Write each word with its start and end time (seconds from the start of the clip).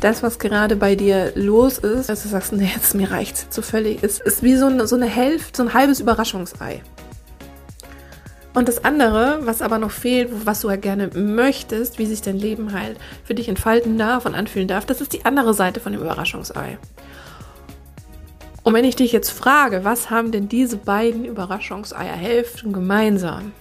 das, 0.00 0.22
was 0.22 0.38
gerade 0.38 0.76
bei 0.76 0.94
dir 0.96 1.32
los 1.34 1.78
ist, 1.78 2.08
dass 2.08 2.22
du 2.22 2.28
sagst, 2.28 2.52
nee, 2.52 2.70
jetzt 2.74 2.94
mir 2.94 3.10
reicht's 3.10 3.50
zu 3.50 3.62
völlig, 3.62 4.02
ist, 4.02 4.20
ist 4.20 4.42
wie 4.42 4.56
so 4.56 4.66
eine, 4.66 4.86
so 4.86 4.96
eine 4.96 5.06
Hälfte, 5.06 5.58
so 5.58 5.62
ein 5.62 5.74
halbes 5.74 6.00
Überraschungsei. 6.00 6.82
Und 8.52 8.66
das 8.66 8.84
andere, 8.84 9.40
was 9.42 9.62
aber 9.62 9.78
noch 9.78 9.92
fehlt, 9.92 10.30
was 10.44 10.62
du 10.62 10.70
ja 10.70 10.76
gerne 10.76 11.08
möchtest, 11.14 11.98
wie 11.98 12.06
sich 12.06 12.20
dein 12.20 12.36
Leben 12.36 12.72
halt 12.72 12.98
für 13.24 13.34
dich 13.34 13.48
entfalten 13.48 13.96
darf 13.96 14.26
und 14.26 14.34
anfühlen 14.34 14.66
darf, 14.66 14.86
das 14.86 15.00
ist 15.00 15.12
die 15.12 15.24
andere 15.24 15.54
Seite 15.54 15.78
von 15.78 15.92
dem 15.92 16.00
Überraschungsei. 16.00 16.78
Und 18.62 18.74
wenn 18.74 18.84
ich 18.84 18.96
dich 18.96 19.12
jetzt 19.12 19.30
frage, 19.30 19.84
was 19.84 20.10
haben 20.10 20.32
denn 20.32 20.48
diese 20.48 20.76
beiden 20.76 21.24
Überraschungseierhälften 21.24 22.72
gemeinsam? 22.72 23.52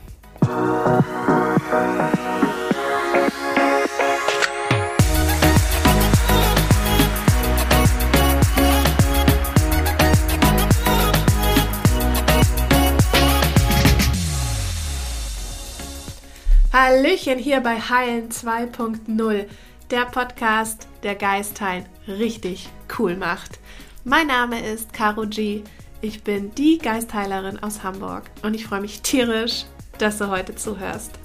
Hallöchen 16.72 17.40
hier 17.40 17.62
bei 17.62 17.80
Heilen 17.80 18.30
2.0, 18.30 19.48
der 19.90 20.06
Podcast, 20.06 20.88
der 21.02 21.16
Geistheilen 21.16 21.88
richtig 22.08 22.70
cool 23.00 23.16
macht. 23.16 23.58
Mein 24.04 24.28
Name 24.28 24.64
ist 24.64 24.94
Caro 24.94 25.26
G. 25.26 25.64
Ich 26.02 26.24
bin 26.24 26.54
die 26.54 26.78
Geistheilerin 26.78 27.58
aus 27.58 27.82
Hamburg 27.82 28.26
und 28.44 28.54
ich 28.54 28.68
freue 28.68 28.82
mich 28.82 29.02
tierisch, 29.02 29.66
dass 29.98 30.20
du 30.20 30.30
heute 30.30 30.54
zuhörst. 30.54 31.18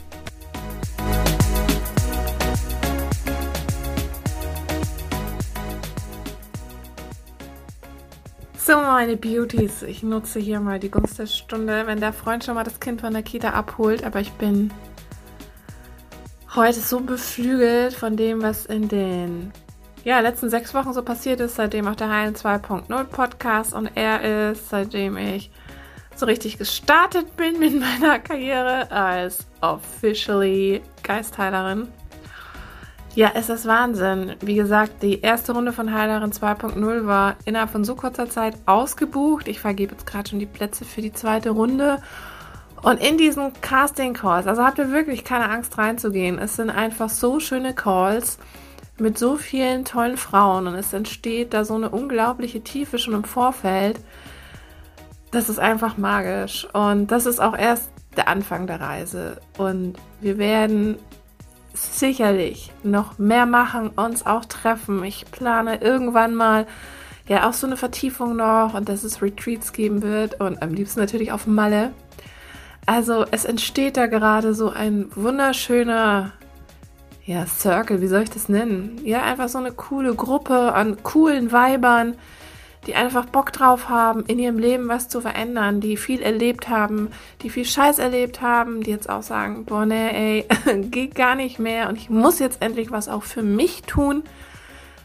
So, 8.57 8.77
meine 8.77 9.19
Beauties, 9.19 9.83
ich 9.83 10.03
nutze 10.03 10.41
hier 10.41 10.61
mal 10.61 10.81
die 10.81 10.91
Gunst 10.91 11.19
der 11.19 11.27
Stunde, 11.27 11.87
wenn 11.87 12.01
der 12.01 12.15
Freund 12.15 12.45
schon 12.45 12.55
mal 12.55 12.65
das 12.65 12.81
Kind 12.81 13.03
von 13.03 13.13
der 13.13 13.23
Kita 13.23 13.51
abholt, 13.51 14.05
aber 14.05 14.21
ich 14.21 14.33
bin 14.33 14.71
heute 16.57 16.81
so 16.81 17.01
beflügelt 17.01 17.95
von 17.95 18.17
dem, 18.17 18.43
was 18.43 18.67
in 18.67 18.89
den 18.89 19.53
ja, 20.05 20.21
letzten 20.21 20.51
sechs 20.51 20.75
Wochen 20.75 20.93
so 20.93 21.03
passiert 21.03 21.41
ist, 21.41 21.57
seitdem 21.57 21.89
auch 21.89 21.97
der 21.97 22.11
Heilen 22.11 22.35
2.0 22.35 23.05
Podcast 23.05 23.75
und 23.75 23.91
er 23.95 24.51
ist, 24.51 24.69
seitdem 24.69 25.17
ich 25.17 25.51
so 26.15 26.27
richtig 26.27 26.59
gestartet 26.59 27.37
bin 27.37 27.59
mit 27.59 27.79
meiner 27.81 28.19
Karriere 28.19 28.91
als 28.91 29.47
officially 29.63 30.83
Geistheilerin. 31.03 31.89
Ja, 33.17 33.31
es 33.35 33.49
ist 33.49 33.67
Wahnsinn. 33.67 34.35
Wie 34.41 34.57
gesagt, 34.57 35.03
die 35.03 35.21
erste 35.21 35.53
Runde 35.53 35.73
von 35.73 35.93
Heilerin 35.95 36.33
2.0 36.33 37.07
war 37.07 37.37
innerhalb 37.45 37.71
von 37.71 37.85
so 37.85 37.95
kurzer 37.95 38.29
Zeit 38.29 38.57
ausgebucht. 38.67 39.47
Ich 39.49 39.61
vergebe 39.61 39.93
jetzt 39.93 40.07
gerade 40.07 40.29
schon 40.29 40.41
die 40.41 40.47
Plätze 40.47 40.85
für 40.85 41.01
die 41.01 41.13
zweite 41.13 41.51
Runde. 41.51 42.03
Und 42.85 43.01
in 43.01 43.17
diesen 43.17 43.51
Casting 43.63 44.13
Calls, 44.13 44.47
also 44.47 44.63
habt 44.63 44.79
ihr 44.79 44.93
wirklich 44.93 45.25
keine 45.25 45.49
Angst 45.49 45.79
reinzugehen. 45.79 46.39
Es 46.39 46.57
sind 46.57 46.69
einfach 46.69 47.09
so 47.09 47.41
schöne 47.41 47.73
Calls 47.73 48.37
mit 48.99 49.19
so 49.19 49.37
vielen 49.37 49.87
tollen 49.87 50.19
Frauen 50.19 50.67
und 50.67 50.75
es 50.75 50.93
entsteht 50.93 51.55
da 51.55 51.65
so 51.65 51.77
eine 51.77 51.89
unglaubliche 51.89 52.61
Tiefe 52.61 52.99
schon 52.99 53.15
im 53.15 53.25
Vorfeld. 53.25 53.99
Das 55.31 55.49
ist 55.49 55.59
einfach 55.59 55.97
magisch 55.97 56.69
und 56.75 57.07
das 57.07 57.25
ist 57.25 57.41
auch 57.41 57.57
erst 57.57 57.91
der 58.19 58.29
Anfang 58.29 58.67
der 58.67 58.83
Reise 58.83 59.41
und 59.57 59.95
wir 60.21 60.37
werden 60.37 60.99
sicherlich 61.73 62.71
noch 62.83 63.19
mehr 63.19 63.47
machen, 63.47 63.89
uns 63.97 64.27
auch 64.27 64.45
treffen. 64.45 65.03
Ich 65.05 65.25
plane 65.31 65.81
irgendwann 65.81 66.35
mal 66.35 66.67
ja 67.29 67.49
auch 67.49 67.55
so 67.55 67.67
eine 67.67 67.79
Vertiefung 67.79 68.37
noch 68.37 68.75
und 68.75 68.91
dass 68.91 69.05
es 69.05 69.23
Retreats 69.23 69.73
geben 69.73 70.03
wird 70.03 70.39
und 70.39 70.61
am 70.61 70.75
liebsten 70.75 71.01
natürlich 71.01 71.33
auf 71.33 71.47
Malle. 71.47 71.93
Also 72.87 73.25
es 73.31 73.45
entsteht 73.45 73.97
da 73.97 74.07
gerade 74.07 74.55
so 74.55 74.71
ein 74.71 75.11
wunderschöner 75.15 76.33
ja, 77.27 77.47
Circle, 77.47 78.03
wie 78.03 78.07
soll 78.07 78.23
ich 78.23 78.31
das 78.31 78.49
nennen? 78.51 79.01
Ja, 79.03 79.23
einfach 79.23 79.49
so 79.49 79.59
eine 79.59 79.73
coole 79.73 80.15
Gruppe 80.15 80.75
an 80.75 81.03
coolen 81.03 81.53
Weibern, 81.53 82.17
die 82.87 82.95
einfach 82.95 83.25
Bock 83.25 83.51
drauf 83.51 83.89
haben, 83.89 84.27
in 84.27 84.39
ihrem 84.39 84.59
Leben 84.59 84.89
was 84.89 85.09
zu 85.09 85.23
verändern, 85.23 85.81
die 85.81 85.97
viel 85.97 86.21
erlebt 86.21 86.69
haben, 86.69 87.09
die 87.41 87.49
viel 87.49 87.65
Scheiß 87.65 87.99
erlebt 87.99 88.43
haben, 88.43 88.83
die 88.83 88.91
jetzt 88.91 89.09
auch 89.09 89.23
sagen, 89.23 89.65
boah, 89.65 89.87
nee, 89.87 90.45
ey, 90.45 90.83
geht 90.91 91.15
gar 91.15 91.35
nicht 91.35 91.59
mehr 91.59 91.89
und 91.89 91.97
ich 91.97 92.11
muss 92.11 92.39
jetzt 92.41 92.61
endlich 92.61 92.91
was 92.91 93.09
auch 93.09 93.23
für 93.23 93.43
mich 93.43 93.83
tun, 93.85 94.23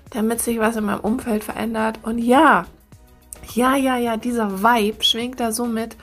damit 0.09 0.41
sich 0.41 0.59
was 0.59 0.75
in 0.75 0.85
meinem 0.85 0.99
Umfeld 0.99 1.45
verändert. 1.45 1.99
Und 2.03 2.17
ja, 2.17 2.65
ja, 3.53 3.77
ja, 3.77 3.95
ja, 3.95 4.17
dieser 4.17 4.61
Vibe 4.61 5.03
schwingt 5.03 5.39
da 5.39 5.53
so 5.53 5.65
mit. 5.65 5.95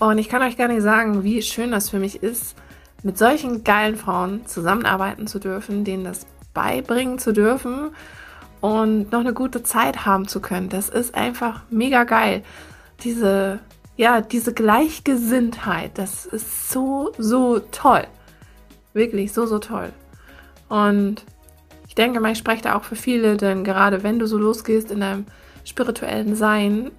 Und 0.00 0.16
ich 0.16 0.30
kann 0.30 0.42
euch 0.42 0.56
gar 0.56 0.66
nicht 0.66 0.80
sagen, 0.80 1.24
wie 1.24 1.42
schön 1.42 1.70
das 1.70 1.90
für 1.90 1.98
mich 1.98 2.22
ist, 2.22 2.56
mit 3.02 3.18
solchen 3.18 3.64
geilen 3.64 3.96
Frauen 3.96 4.46
zusammenarbeiten 4.46 5.26
zu 5.26 5.38
dürfen, 5.38 5.84
denen 5.84 6.04
das 6.04 6.26
beibringen 6.54 7.18
zu 7.18 7.32
dürfen 7.32 7.90
und 8.62 9.12
noch 9.12 9.20
eine 9.20 9.34
gute 9.34 9.62
Zeit 9.62 10.06
haben 10.06 10.26
zu 10.26 10.40
können. 10.40 10.70
Das 10.70 10.88
ist 10.88 11.14
einfach 11.14 11.62
mega 11.68 12.04
geil. 12.04 12.42
Diese, 13.04 13.60
ja, 13.96 14.22
diese 14.22 14.54
Gleichgesinntheit, 14.54 15.92
das 15.98 16.24
ist 16.24 16.70
so, 16.70 17.12
so 17.18 17.58
toll. 17.58 18.06
Wirklich 18.94 19.32
so, 19.32 19.44
so 19.44 19.58
toll. 19.58 19.92
Und 20.70 21.24
ich 21.88 21.94
denke 21.94 22.20
mal, 22.20 22.32
ich 22.32 22.38
spreche 22.38 22.62
da 22.62 22.76
auch 22.76 22.84
für 22.84 22.96
viele, 22.96 23.36
denn 23.36 23.64
gerade 23.64 24.02
wenn 24.02 24.18
du 24.18 24.26
so 24.26 24.38
losgehst 24.38 24.90
in 24.90 25.00
deinem 25.00 25.26
spirituellen 25.64 26.36
Sein, 26.36 26.90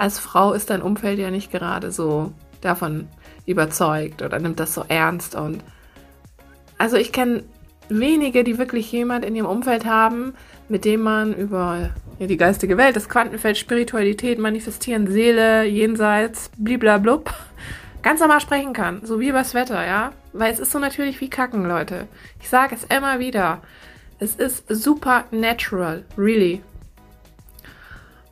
als 0.00 0.18
Frau 0.18 0.54
ist 0.54 0.70
dein 0.70 0.80
Umfeld 0.80 1.18
ja 1.18 1.30
nicht 1.30 1.52
gerade 1.52 1.90
so 1.92 2.32
davon 2.62 3.06
überzeugt 3.44 4.22
oder 4.22 4.38
nimmt 4.38 4.58
das 4.58 4.72
so 4.72 4.82
ernst. 4.88 5.34
Und 5.34 5.62
also 6.78 6.96
ich 6.96 7.12
kenne 7.12 7.44
wenige, 7.90 8.42
die 8.42 8.56
wirklich 8.56 8.90
jemand 8.90 9.26
in 9.26 9.36
ihrem 9.36 9.46
Umfeld 9.46 9.84
haben, 9.84 10.32
mit 10.70 10.86
dem 10.86 11.02
man 11.02 11.34
über 11.34 11.90
ja, 12.18 12.26
die 12.26 12.38
geistige 12.38 12.78
Welt, 12.78 12.96
das 12.96 13.10
Quantenfeld, 13.10 13.58
Spiritualität, 13.58 14.38
Manifestieren, 14.38 15.06
Seele, 15.06 15.64
Jenseits, 15.64 16.50
bliblablub, 16.56 17.34
ganz 18.00 18.20
normal 18.20 18.40
sprechen 18.40 18.72
kann. 18.72 19.04
So 19.04 19.20
wie 19.20 19.28
über 19.28 19.40
das 19.40 19.52
Wetter, 19.52 19.86
ja. 19.86 20.12
Weil 20.32 20.50
es 20.50 20.60
ist 20.60 20.72
so 20.72 20.78
natürlich 20.78 21.20
wie 21.20 21.28
Kacken, 21.28 21.66
Leute. 21.66 22.06
Ich 22.40 22.48
sage 22.48 22.74
es 22.74 22.84
immer 22.84 23.18
wieder. 23.18 23.60
Es 24.18 24.34
ist 24.34 24.64
super 24.68 25.24
natural, 25.30 26.04
really. 26.16 26.62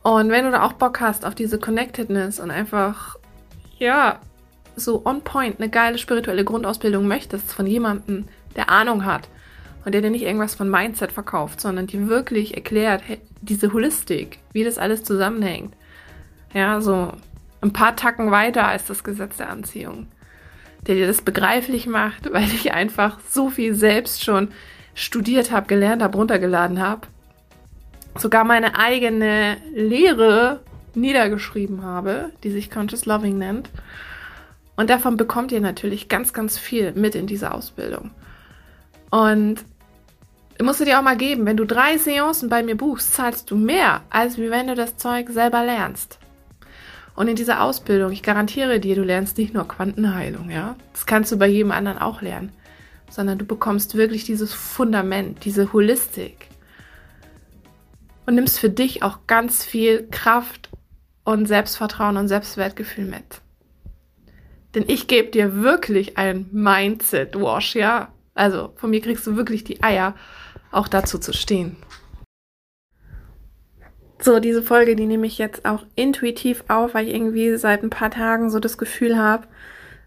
Und 0.03 0.29
wenn 0.29 0.45
du 0.45 0.51
da 0.51 0.63
auch 0.63 0.73
Bock 0.73 1.01
hast 1.01 1.25
auf 1.25 1.35
diese 1.35 1.59
Connectedness 1.59 2.39
und 2.39 2.51
einfach, 2.51 3.17
ja, 3.77 4.19
so 4.75 5.05
on 5.05 5.21
point 5.21 5.59
eine 5.59 5.69
geile 5.69 5.97
spirituelle 5.97 6.45
Grundausbildung 6.45 7.07
möchtest 7.07 7.51
von 7.51 7.67
jemandem, 7.67 8.25
der 8.55 8.69
Ahnung 8.69 9.05
hat 9.05 9.27
und 9.83 9.93
der 9.93 10.01
dir 10.01 10.09
nicht 10.09 10.23
irgendwas 10.23 10.55
von 10.55 10.69
Mindset 10.69 11.11
verkauft, 11.11 11.59
sondern 11.59 11.87
dir 11.87 12.07
wirklich 12.07 12.55
erklärt, 12.55 13.01
hey, 13.05 13.19
diese 13.41 13.73
Holistik, 13.73 14.39
wie 14.53 14.63
das 14.63 14.77
alles 14.77 15.03
zusammenhängt. 15.03 15.75
Ja, 16.53 16.81
so 16.81 17.11
ein 17.61 17.73
paar 17.73 17.95
Tacken 17.95 18.31
weiter 18.31 18.67
als 18.67 18.85
das 18.85 19.03
Gesetz 19.03 19.37
der 19.37 19.49
Anziehung. 19.49 20.07
Der 20.87 20.95
dir 20.95 21.07
das 21.07 21.21
begreiflich 21.21 21.87
macht, 21.87 22.31
weil 22.33 22.45
ich 22.45 22.73
einfach 22.73 23.19
so 23.29 23.49
viel 23.49 23.75
selbst 23.75 24.23
schon 24.23 24.49
studiert 24.95 25.51
habe, 25.51 25.67
gelernt 25.67 26.01
habe, 26.01 26.17
runtergeladen 26.17 26.79
habe 26.79 27.07
sogar 28.19 28.43
meine 28.43 28.77
eigene 28.77 29.57
Lehre 29.73 30.61
niedergeschrieben 30.95 31.83
habe, 31.83 32.31
die 32.43 32.51
sich 32.51 32.69
Conscious 32.69 33.05
Loving 33.05 33.37
nennt. 33.37 33.69
Und 34.75 34.89
davon 34.89 35.17
bekommt 35.17 35.51
ihr 35.51 35.61
natürlich 35.61 36.07
ganz, 36.07 36.33
ganz 36.33 36.57
viel 36.57 36.93
mit 36.93 37.15
in 37.15 37.27
dieser 37.27 37.53
Ausbildung. 37.53 38.11
Und 39.09 39.57
musst 40.61 40.79
du 40.79 40.85
dir 40.85 40.99
auch 40.99 41.03
mal 41.03 41.17
geben, 41.17 41.45
wenn 41.45 41.57
du 41.57 41.65
drei 41.65 41.97
Seancen 41.97 42.49
bei 42.49 42.63
mir 42.63 42.75
buchst, 42.75 43.13
zahlst 43.13 43.49
du 43.51 43.55
mehr, 43.55 44.01
als 44.09 44.37
wenn 44.37 44.67
du 44.67 44.75
das 44.75 44.97
Zeug 44.97 45.29
selber 45.29 45.63
lernst. 45.63 46.19
Und 47.15 47.27
in 47.27 47.35
dieser 47.35 47.61
Ausbildung, 47.61 48.11
ich 48.11 48.23
garantiere 48.23 48.79
dir, 48.79 48.95
du 48.95 49.03
lernst 49.03 49.37
nicht 49.37 49.53
nur 49.53 49.67
Quantenheilung, 49.67 50.49
ja. 50.49 50.75
Das 50.93 51.05
kannst 51.05 51.31
du 51.31 51.37
bei 51.37 51.47
jedem 51.47 51.71
anderen 51.71 51.97
auch 51.97 52.21
lernen. 52.21 52.53
Sondern 53.09 53.37
du 53.37 53.45
bekommst 53.45 53.95
wirklich 53.95 54.23
dieses 54.23 54.53
Fundament, 54.53 55.43
diese 55.43 55.73
Holistik 55.73 56.47
und 58.29 58.35
nimmst 58.35 58.59
für 58.59 58.69
dich 58.69 59.01
auch 59.01 59.25
ganz 59.25 59.65
viel 59.65 60.07
Kraft 60.11 60.69
und 61.23 61.47
Selbstvertrauen 61.47 62.15
und 62.15 62.27
Selbstwertgefühl 62.27 63.05
mit. 63.05 63.41
Denn 64.75 64.83
ich 64.85 65.07
gebe 65.07 65.31
dir 65.31 65.63
wirklich 65.63 66.19
ein 66.19 66.47
Mindset-Wash, 66.51 67.75
ja? 67.75 68.09
Also 68.35 68.71
von 68.75 68.91
mir 68.91 69.01
kriegst 69.01 69.25
du 69.25 69.35
wirklich 69.35 69.63
die 69.63 69.81
Eier, 69.81 70.13
auch 70.71 70.87
dazu 70.87 71.17
zu 71.17 71.33
stehen. 71.33 71.75
So, 74.21 74.39
diese 74.39 74.61
Folge, 74.61 74.95
die 74.95 75.07
nehme 75.07 75.25
ich 75.25 75.39
jetzt 75.39 75.65
auch 75.65 75.83
intuitiv 75.95 76.65
auf, 76.67 76.93
weil 76.93 77.07
ich 77.07 77.15
irgendwie 77.15 77.57
seit 77.57 77.81
ein 77.81 77.89
paar 77.89 78.11
Tagen 78.11 78.51
so 78.51 78.59
das 78.59 78.77
Gefühl 78.77 79.17
habe, 79.17 79.47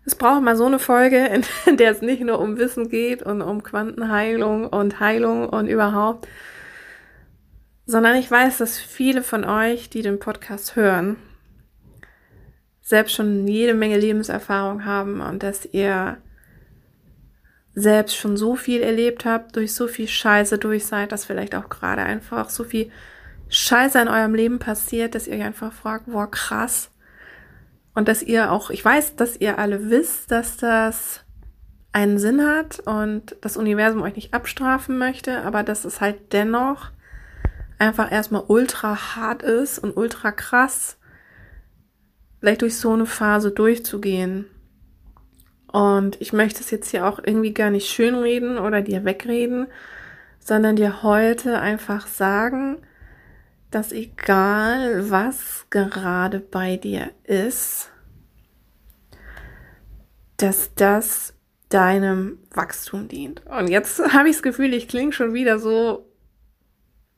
es 0.05 0.15
braucht 0.15 0.43
mal 0.43 0.57
so 0.57 0.67
eine 0.67 0.79
Folge, 0.79 1.29
in 1.67 1.77
der 1.77 1.91
es 1.91 2.03
nicht 2.03 2.23
nur 2.23 2.39
um 2.39 2.57
Wissen 2.57 2.89
geht 2.89 3.25
und 3.25 3.43
um 3.43 3.65
Quantenheilung 3.65 4.69
und 4.69 5.01
Heilung 5.01 5.49
und 5.49 5.67
überhaupt, 5.67 6.29
sondern 7.87 8.17
ich 8.17 8.31
weiß, 8.31 8.59
dass 8.59 8.79
viele 8.79 9.23
von 9.23 9.45
euch, 9.45 9.91
die 9.91 10.03
den 10.03 10.19
Podcast 10.19 10.77
hören, 10.77 11.17
selbst 12.81 13.15
schon 13.15 13.47
jede 13.47 13.75
Menge 13.75 13.99
Lebenserfahrung 13.99 14.85
haben 14.85 15.21
und 15.21 15.43
dass 15.43 15.67
ihr 15.67 16.19
selbst 17.75 18.17
schon 18.17 18.37
so 18.37 18.55
viel 18.55 18.83
erlebt 18.83 19.25
habt, 19.25 19.57
durch 19.57 19.75
so 19.75 19.89
viel 19.89 20.07
Scheiße 20.07 20.59
durch 20.59 20.85
seid, 20.85 21.11
dass 21.11 21.25
vielleicht 21.25 21.55
auch 21.55 21.69
gerade 21.69 22.03
einfach 22.03 22.51
so 22.51 22.65
viel 22.65 22.91
Scheiße 23.49 24.01
in 24.01 24.09
eurem 24.09 24.35
Leben 24.35 24.59
passiert, 24.59 25.15
dass 25.15 25.27
ihr 25.27 25.37
euch 25.37 25.43
einfach 25.43 25.73
fragt, 25.73 26.07
boah, 26.07 26.31
krass. 26.31 26.91
Und 27.95 28.09
dass 28.09 28.23
ihr 28.23 28.51
auch, 28.51 28.71
ich 28.71 28.85
weiß, 28.85 29.17
dass 29.17 29.37
ihr 29.37 29.59
alle 29.59 29.91
wisst, 29.91 30.31
dass 30.31 30.57
das 30.57 31.21
einen 31.93 32.19
Sinn 32.19 32.47
hat 32.47 32.81
und 32.81 33.37
das 33.43 33.57
Universum 33.57 34.03
euch 34.03 34.17
nicht 34.17 34.33
abstrafen 34.33 34.97
möchte, 34.97 35.43
aber 35.43 35.63
dass 35.63 35.85
es 35.85 36.01
halt 36.01 36.33
dennoch 36.33 36.92
einfach 37.83 38.13
erstmal 38.13 38.45
ultra 38.47 39.17
hart 39.17 39.43
ist 39.43 39.81
und 39.81 39.97
ultra 39.97 40.31
krass, 40.31 40.99
vielleicht 42.39 42.63
durch 42.63 42.77
so 42.77 42.93
eine 42.93 43.07
Phase 43.07 43.51
durchzugehen. 43.51 44.47
Und 45.67 46.21
ich 46.21 46.33
möchte 46.33 46.61
es 46.61 46.71
jetzt 46.71 46.91
hier 46.91 47.07
auch 47.07 47.19
irgendwie 47.19 47.53
gar 47.53 47.71
nicht 47.71 47.89
schönreden 47.89 48.57
oder 48.57 48.83
dir 48.83 49.05
wegreden, 49.05 49.67
sondern 50.39 50.77
dir 50.77 51.03
heute 51.03 51.59
einfach 51.59 52.07
sagen, 52.07 52.79
dass 53.73 53.91
egal 53.91 55.11
was 55.11 55.67
gerade 55.71 56.39
bei 56.39 56.77
dir 56.77 57.11
ist, 57.25 57.91
dass 60.37 60.73
das 60.75 61.35
deinem 61.69 62.39
Wachstum 62.53 63.09
dient. 63.09 63.45
Und 63.47 63.69
jetzt 63.69 63.99
habe 64.13 64.29
ich 64.29 64.37
das 64.37 64.43
Gefühl, 64.43 64.73
ich 64.73 64.87
klinge 64.87 65.13
schon 65.13 65.35
wieder 65.35 65.59
so 65.59 66.12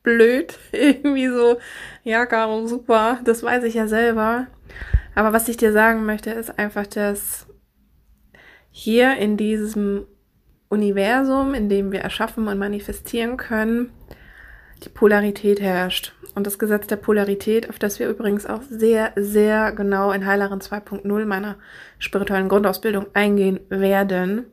blöd, 0.04 0.56
irgendwie 0.72 1.26
so, 1.26 1.58
ja, 2.04 2.24
Caro, 2.26 2.66
super, 2.68 3.18
das 3.24 3.42
weiß 3.42 3.64
ich 3.64 3.74
ja 3.74 3.88
selber. 3.88 4.46
Aber 5.16 5.32
was 5.32 5.48
ich 5.48 5.56
dir 5.56 5.72
sagen 5.72 6.06
möchte, 6.06 6.30
ist 6.30 6.58
einfach, 6.58 6.86
dass 6.86 7.46
hier 8.70 9.16
in 9.16 9.36
diesem 9.36 10.06
Universum, 10.68 11.54
in 11.54 11.68
dem 11.68 11.92
wir 11.92 12.00
erschaffen 12.00 12.48
und 12.48 12.58
manifestieren 12.58 13.36
können, 13.36 13.92
die 14.82 14.88
Polarität 14.88 15.60
herrscht. 15.60 16.12
Und 16.34 16.46
das 16.46 16.58
Gesetz 16.58 16.88
der 16.88 16.96
Polarität, 16.96 17.70
auf 17.70 17.78
das 17.78 18.00
wir 18.00 18.08
übrigens 18.08 18.44
auch 18.44 18.62
sehr, 18.62 19.12
sehr 19.14 19.70
genau 19.72 20.10
in 20.10 20.26
Heilerin 20.26 20.58
2.0 20.58 21.24
meiner 21.26 21.56
spirituellen 21.98 22.48
Grundausbildung 22.48 23.06
eingehen 23.14 23.60
werden, 23.68 24.46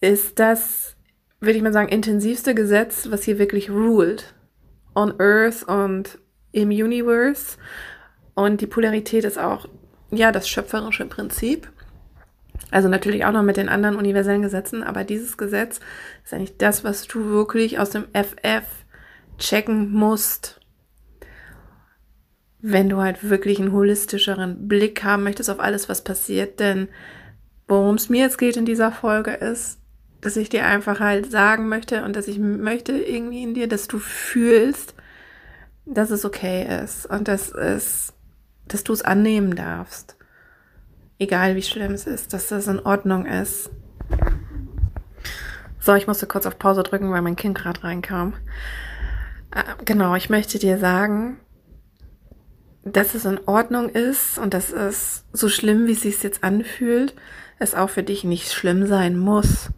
ist 0.00 0.38
das, 0.38 0.96
würde 1.40 1.56
ich 1.56 1.62
mal 1.62 1.72
sagen, 1.72 1.88
intensivste 1.88 2.54
Gesetz, 2.54 3.08
was 3.10 3.24
hier 3.24 3.40
wirklich 3.40 3.68
ruled. 3.70 4.35
On 4.96 5.14
Earth 5.20 5.62
und 5.62 6.18
im 6.52 6.70
Universe. 6.70 7.58
Und 8.34 8.60
die 8.60 8.66
Polarität 8.66 9.24
ist 9.24 9.38
auch, 9.38 9.68
ja, 10.10 10.32
das 10.32 10.48
schöpferische 10.48 11.06
Prinzip. 11.06 11.70
Also 12.70 12.88
natürlich 12.88 13.24
auch 13.24 13.32
noch 13.32 13.42
mit 13.42 13.56
den 13.56 13.68
anderen 13.68 13.96
universellen 13.96 14.42
Gesetzen, 14.42 14.82
aber 14.82 15.04
dieses 15.04 15.36
Gesetz 15.36 15.80
ist 16.24 16.34
eigentlich 16.34 16.56
das, 16.56 16.82
was 16.82 17.06
du 17.06 17.24
wirklich 17.26 17.78
aus 17.78 17.90
dem 17.90 18.06
FF 18.12 18.66
checken 19.38 19.92
musst, 19.92 20.60
wenn 22.60 22.88
du 22.88 22.96
halt 22.96 23.28
wirklich 23.28 23.60
einen 23.60 23.72
holistischeren 23.72 24.66
Blick 24.66 25.04
haben 25.04 25.22
möchtest 25.22 25.50
auf 25.50 25.60
alles, 25.60 25.88
was 25.88 26.02
passiert. 26.02 26.58
Denn 26.58 26.88
worum 27.68 27.94
es 27.94 28.08
mir 28.08 28.22
jetzt 28.22 28.38
geht 28.38 28.56
in 28.56 28.64
dieser 28.64 28.90
Folge 28.90 29.32
ist, 29.32 29.78
dass 30.20 30.36
ich 30.36 30.48
dir 30.48 30.66
einfach 30.66 31.00
halt 31.00 31.30
sagen 31.30 31.68
möchte 31.68 32.04
und 32.04 32.16
dass 32.16 32.28
ich 32.28 32.38
möchte 32.38 32.92
irgendwie 32.96 33.42
in 33.42 33.54
dir, 33.54 33.68
dass 33.68 33.88
du 33.88 33.98
fühlst, 33.98 34.94
dass 35.84 36.10
es 36.10 36.24
okay 36.24 36.82
ist 36.82 37.06
und 37.06 37.28
dass 37.28 37.52
es, 37.52 38.12
dass 38.66 38.84
du 38.84 38.92
es 38.92 39.02
annehmen 39.02 39.54
darfst. 39.54 40.16
Egal 41.18 41.56
wie 41.56 41.62
schlimm 41.62 41.92
es 41.92 42.06
ist, 42.06 42.32
dass 42.32 42.48
das 42.48 42.66
in 42.66 42.80
Ordnung 42.80 43.24
ist. 43.26 43.70
So, 45.80 45.94
ich 45.94 46.06
musste 46.06 46.26
kurz 46.26 46.46
auf 46.46 46.58
Pause 46.58 46.82
drücken, 46.82 47.10
weil 47.12 47.22
mein 47.22 47.36
Kind 47.36 47.56
gerade 47.56 47.84
reinkam. 47.84 48.34
Äh, 49.52 49.62
genau, 49.84 50.16
ich 50.16 50.28
möchte 50.28 50.58
dir 50.58 50.78
sagen, 50.78 51.38
dass 52.84 53.14
es 53.14 53.24
in 53.24 53.40
Ordnung 53.46 53.88
ist 53.88 54.38
und 54.38 54.52
dass 54.52 54.72
es 54.72 55.24
so 55.32 55.48
schlimm, 55.48 55.86
wie 55.86 55.92
es 55.92 56.02
sich 56.02 56.22
jetzt 56.22 56.44
anfühlt, 56.44 57.14
es 57.58 57.74
auch 57.74 57.90
für 57.90 58.02
dich 58.02 58.24
nicht 58.24 58.52
schlimm 58.52 58.86
sein 58.86 59.16
muss. 59.16 59.70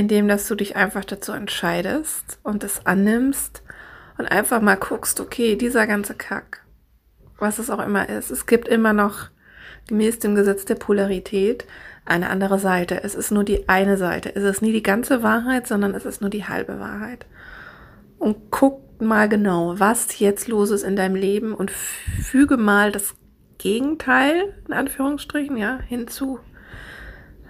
Indem, 0.00 0.28
dass 0.28 0.48
du 0.48 0.54
dich 0.54 0.76
einfach 0.76 1.04
dazu 1.04 1.32
entscheidest 1.32 2.38
und 2.42 2.64
es 2.64 2.86
annimmst 2.86 3.62
und 4.16 4.24
einfach 4.24 4.62
mal 4.62 4.76
guckst, 4.76 5.20
okay, 5.20 5.56
dieser 5.56 5.86
ganze 5.86 6.14
Kack, 6.14 6.64
was 7.38 7.58
es 7.58 7.68
auch 7.68 7.84
immer 7.84 8.08
ist, 8.08 8.30
es 8.30 8.46
gibt 8.46 8.66
immer 8.66 8.94
noch 8.94 9.28
gemäß 9.88 10.18
dem 10.18 10.34
Gesetz 10.34 10.64
der 10.64 10.76
Polarität 10.76 11.66
eine 12.06 12.30
andere 12.30 12.58
Seite. 12.58 13.04
Es 13.04 13.14
ist 13.14 13.30
nur 13.30 13.44
die 13.44 13.68
eine 13.68 13.98
Seite. 13.98 14.34
Es 14.34 14.42
ist 14.42 14.62
nie 14.62 14.72
die 14.72 14.82
ganze 14.82 15.22
Wahrheit, 15.22 15.66
sondern 15.66 15.94
es 15.94 16.06
ist 16.06 16.22
nur 16.22 16.30
die 16.30 16.46
halbe 16.46 16.80
Wahrheit 16.80 17.26
und 18.18 18.50
guck 18.50 19.02
mal 19.02 19.28
genau, 19.28 19.78
was 19.78 20.18
jetzt 20.18 20.48
los 20.48 20.70
ist 20.70 20.82
in 20.82 20.96
deinem 20.96 21.14
Leben 21.14 21.52
und 21.52 21.70
füge 21.70 22.56
mal 22.56 22.90
das 22.90 23.14
Gegenteil, 23.58 24.54
in 24.66 24.72
Anführungsstrichen, 24.72 25.58
ja, 25.58 25.78
hinzu. 25.86 26.38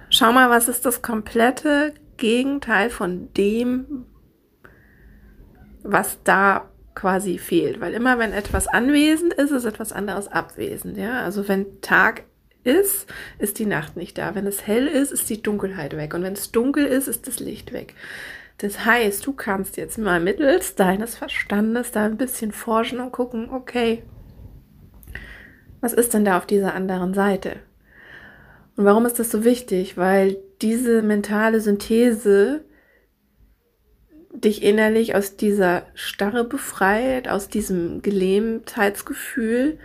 Schau 0.09 0.33
mal, 0.33 0.51
was 0.51 0.67
ist 0.67 0.85
das 0.85 1.03
komplette 1.03 1.95
Gegenteil 2.21 2.91
von 2.91 3.35
dem, 3.35 4.07
was 5.83 6.23
da 6.23 6.71
quasi 6.95 7.39
fehlt. 7.39 7.81
Weil 7.81 7.95
immer 7.95 8.21
wenn 8.21 8.33
etwas 8.33 8.69
anwesend 8.69 9.35
ist, 9.35 9.51
ist 9.51 9.65
etwas 9.65 9.93
anderes 9.93 10.29
abwesend, 10.29 10.97
ja. 10.97 11.23
Also 11.23 11.49
wenn 11.49 11.81
Tag 11.81 12.23
ist, 12.63 13.07
ist 13.39 13.59
die 13.59 13.67
Nacht 13.67 13.97
nicht 13.97 14.19
da. 14.19 14.35
Wenn 14.35 14.47
es 14.47 14.67
hell 14.67 14.87
ist, 14.87 15.11
ist 15.11 15.29
die 15.31 15.43
Dunkelheit 15.43 15.97
weg. 15.97 16.15
Und 16.15 16.23
wenn 16.23 16.35
es 16.35 16.53
dunkel 16.53 16.87
ist, 16.87 17.09
ist 17.09 17.27
das 17.27 17.41
Licht 17.41 17.73
weg. 17.73 17.95
Das 18.59 18.85
heißt, 18.85 19.27
du 19.27 19.33
kannst 19.33 19.79
jetzt 19.79 19.97
mal 19.97 20.21
mittels 20.21 20.75
deines 20.75 21.17
Verstandes 21.17 21.93
da 21.93 22.05
ein 22.05 22.19
bisschen 22.19 22.53
forschen 22.53 23.01
und 23.01 23.13
gucken, 23.13 23.49
okay, 23.51 24.03
was 25.81 25.95
ist 25.95 26.13
denn 26.13 26.27
da 26.27 26.37
auf 26.37 26.47
dieser 26.47 26.75
anderen 26.75 27.15
Seite? 27.15 27.57
Und 28.77 28.85
warum 28.85 29.07
ist 29.07 29.19
das 29.19 29.31
so 29.31 29.45
wichtig? 29.45 29.97
Weil 29.97 30.37
diese 30.63 31.03
mentale 31.03 31.61
Synthese 31.61 32.65
dich 34.33 34.63
innerlich 34.63 35.15
aus 35.15 35.37
dieser 35.37 35.87
Starre 35.95 36.45
befreit, 36.45 37.29
aus 37.29 37.49
diesem 37.49 38.03
Gelähmtheitsgefühl 38.03 39.79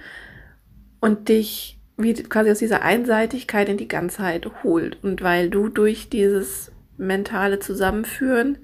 und 1.00 1.30
dich 1.30 1.80
wie 1.98 2.14
quasi 2.14 2.52
aus 2.52 2.60
dieser 2.60 2.82
Einseitigkeit 2.82 3.70
in 3.70 3.78
die 3.78 3.88
Ganzheit 3.88 4.50
holt. 4.64 5.04
Und 5.04 5.22
weil 5.22 5.50
du 5.50 5.70
durch 5.70 6.10
dieses 6.10 6.72
mentale 6.98 7.60
Zusammenführen 7.60 8.58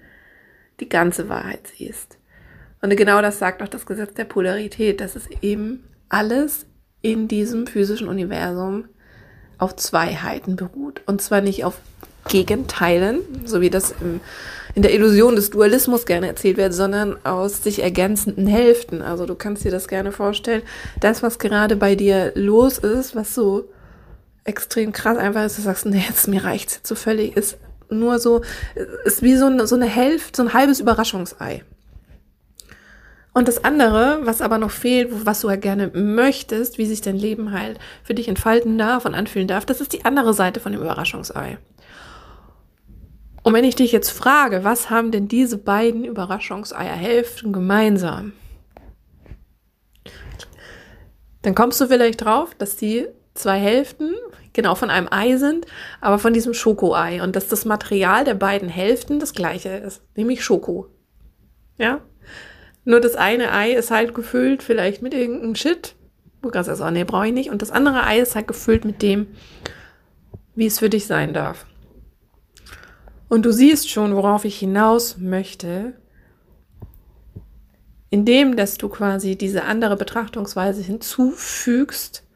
die 0.79 0.89
ganze 0.89 1.29
Wahrheit 1.29 1.67
siehst. 1.75 2.17
Und 2.81 2.95
genau 2.95 3.21
das 3.21 3.39
sagt 3.39 3.61
auch 3.61 3.67
das 3.67 3.85
Gesetz 3.85 4.13
der 4.15 4.25
Polarität, 4.25 5.01
dass 5.01 5.15
es 5.15 5.29
eben 5.41 5.83
alles 6.09 6.65
in 7.01 7.27
diesem 7.27 7.67
physischen 7.67 8.07
Universum 8.07 8.85
auf 9.57 9.75
Zweiheiten 9.75 10.55
beruht. 10.55 11.01
Und 11.05 11.21
zwar 11.21 11.41
nicht 11.41 11.63
auf 11.63 11.79
Gegenteilen, 12.27 13.19
so 13.45 13.61
wie 13.61 13.69
das 13.69 13.93
im, 14.01 14.19
in 14.73 14.81
der 14.81 14.93
Illusion 14.93 15.35
des 15.35 15.49
Dualismus 15.49 16.05
gerne 16.05 16.27
erzählt 16.27 16.57
wird, 16.57 16.73
sondern 16.73 17.17
aus 17.25 17.63
sich 17.63 17.83
ergänzenden 17.83 18.47
Hälften. 18.47 19.01
Also 19.01 19.25
du 19.25 19.35
kannst 19.35 19.63
dir 19.63 19.71
das 19.71 19.87
gerne 19.87 20.11
vorstellen. 20.11 20.61
Das, 20.99 21.23
was 21.23 21.39
gerade 21.39 21.75
bei 21.75 21.95
dir 21.95 22.31
los 22.35 22.77
ist, 22.77 23.15
was 23.15 23.35
so 23.35 23.65
extrem 24.43 24.91
krass 24.91 25.17
einfach 25.17 25.45
ist, 25.45 25.57
du 25.57 25.61
sagst, 25.61 25.85
nee, 25.85 26.03
jetzt 26.07 26.27
mir 26.27 26.43
reicht's 26.43 26.75
jetzt 26.75 26.87
so 26.87 26.95
völlig, 26.95 27.35
ist 27.35 27.57
nur 27.89 28.19
so, 28.19 28.41
ist 29.03 29.21
wie 29.21 29.35
so 29.35 29.65
so 29.65 29.75
eine 29.75 29.85
Hälfte, 29.85 30.37
so 30.37 30.43
ein 30.43 30.53
halbes 30.53 30.79
Überraschungsei. 30.79 31.63
Und 33.33 33.47
das 33.47 33.63
andere, 33.63 34.19
was 34.23 34.41
aber 34.41 34.57
noch 34.57 34.71
fehlt, 34.71 35.25
was 35.25 35.41
du 35.41 35.49
ja 35.49 35.55
gerne 35.55 35.87
möchtest, 35.93 36.77
wie 36.77 36.85
sich 36.85 37.01
dein 37.01 37.15
Leben 37.15 37.53
halt 37.53 37.79
für 38.03 38.13
dich 38.13 38.27
entfalten 38.27 38.77
darf 38.77 39.05
und 39.05 39.15
anfühlen 39.15 39.47
darf, 39.47 39.65
das 39.65 39.79
ist 39.79 39.93
die 39.93 40.03
andere 40.03 40.33
Seite 40.33 40.59
von 40.59 40.73
dem 40.73 40.81
Überraschungsei. 40.81 41.57
Und 43.43 43.53
wenn 43.53 43.63
ich 43.63 43.75
dich 43.75 43.91
jetzt 43.91 44.11
frage, 44.11 44.63
was 44.63 44.89
haben 44.89 45.11
denn 45.11 45.27
diese 45.27 45.57
beiden 45.57 46.05
Überraschungseierhälften 46.05 47.51
gemeinsam? 47.51 48.33
Dann 51.41 51.55
kommst 51.55 51.81
du 51.81 51.87
vielleicht 51.87 52.23
drauf, 52.23 52.53
dass 52.55 52.75
die 52.75 53.07
zwei 53.33 53.57
Hälften 53.57 54.13
genau 54.53 54.75
von 54.75 54.89
einem 54.89 55.07
Ei 55.09 55.37
sind, 55.37 55.65
aber 56.01 56.19
von 56.19 56.33
diesem 56.33 56.53
Schokoei 56.53 57.23
und 57.23 57.35
dass 57.35 57.47
das 57.47 57.65
Material 57.65 58.25
der 58.25 58.35
beiden 58.35 58.69
Hälften 58.69 59.19
das 59.19 59.33
gleiche 59.33 59.69
ist, 59.69 60.03
nämlich 60.15 60.43
Schoko. 60.43 60.87
Ja? 61.77 62.01
Nur 62.83 62.99
das 62.99 63.15
eine 63.15 63.53
Ei 63.53 63.71
ist 63.71 63.91
halt 63.91 64.13
gefüllt 64.13 64.61
vielleicht 64.61 65.01
mit 65.01 65.13
irgendeinem 65.13 65.55
Shit, 65.55 65.95
du 66.41 66.49
kannst 66.49 66.69
also, 66.69 66.89
nee, 66.89 67.03
brauche 67.03 67.27
ich 67.27 67.33
nicht. 67.33 67.49
Und 67.49 67.61
das 67.61 67.71
andere 67.71 68.03
Ei 68.03 68.19
ist 68.19 68.35
halt 68.35 68.47
gefüllt 68.47 68.85
mit 68.85 69.01
dem, 69.01 69.27
wie 70.55 70.65
es 70.65 70.79
für 70.79 70.89
dich 70.89 71.07
sein 71.07 71.33
darf. 71.33 71.65
Und 73.31 73.45
du 73.45 73.53
siehst 73.53 73.89
schon, 73.89 74.13
worauf 74.13 74.43
ich 74.43 74.59
hinaus 74.59 75.17
möchte. 75.17 75.93
indem, 78.09 78.57
dass 78.57 78.77
du 78.77 78.89
quasi 78.89 79.37
diese 79.37 79.63
andere 79.63 79.95
Betrachtungsweise 79.95 80.81
hinzufügst, 80.81 82.27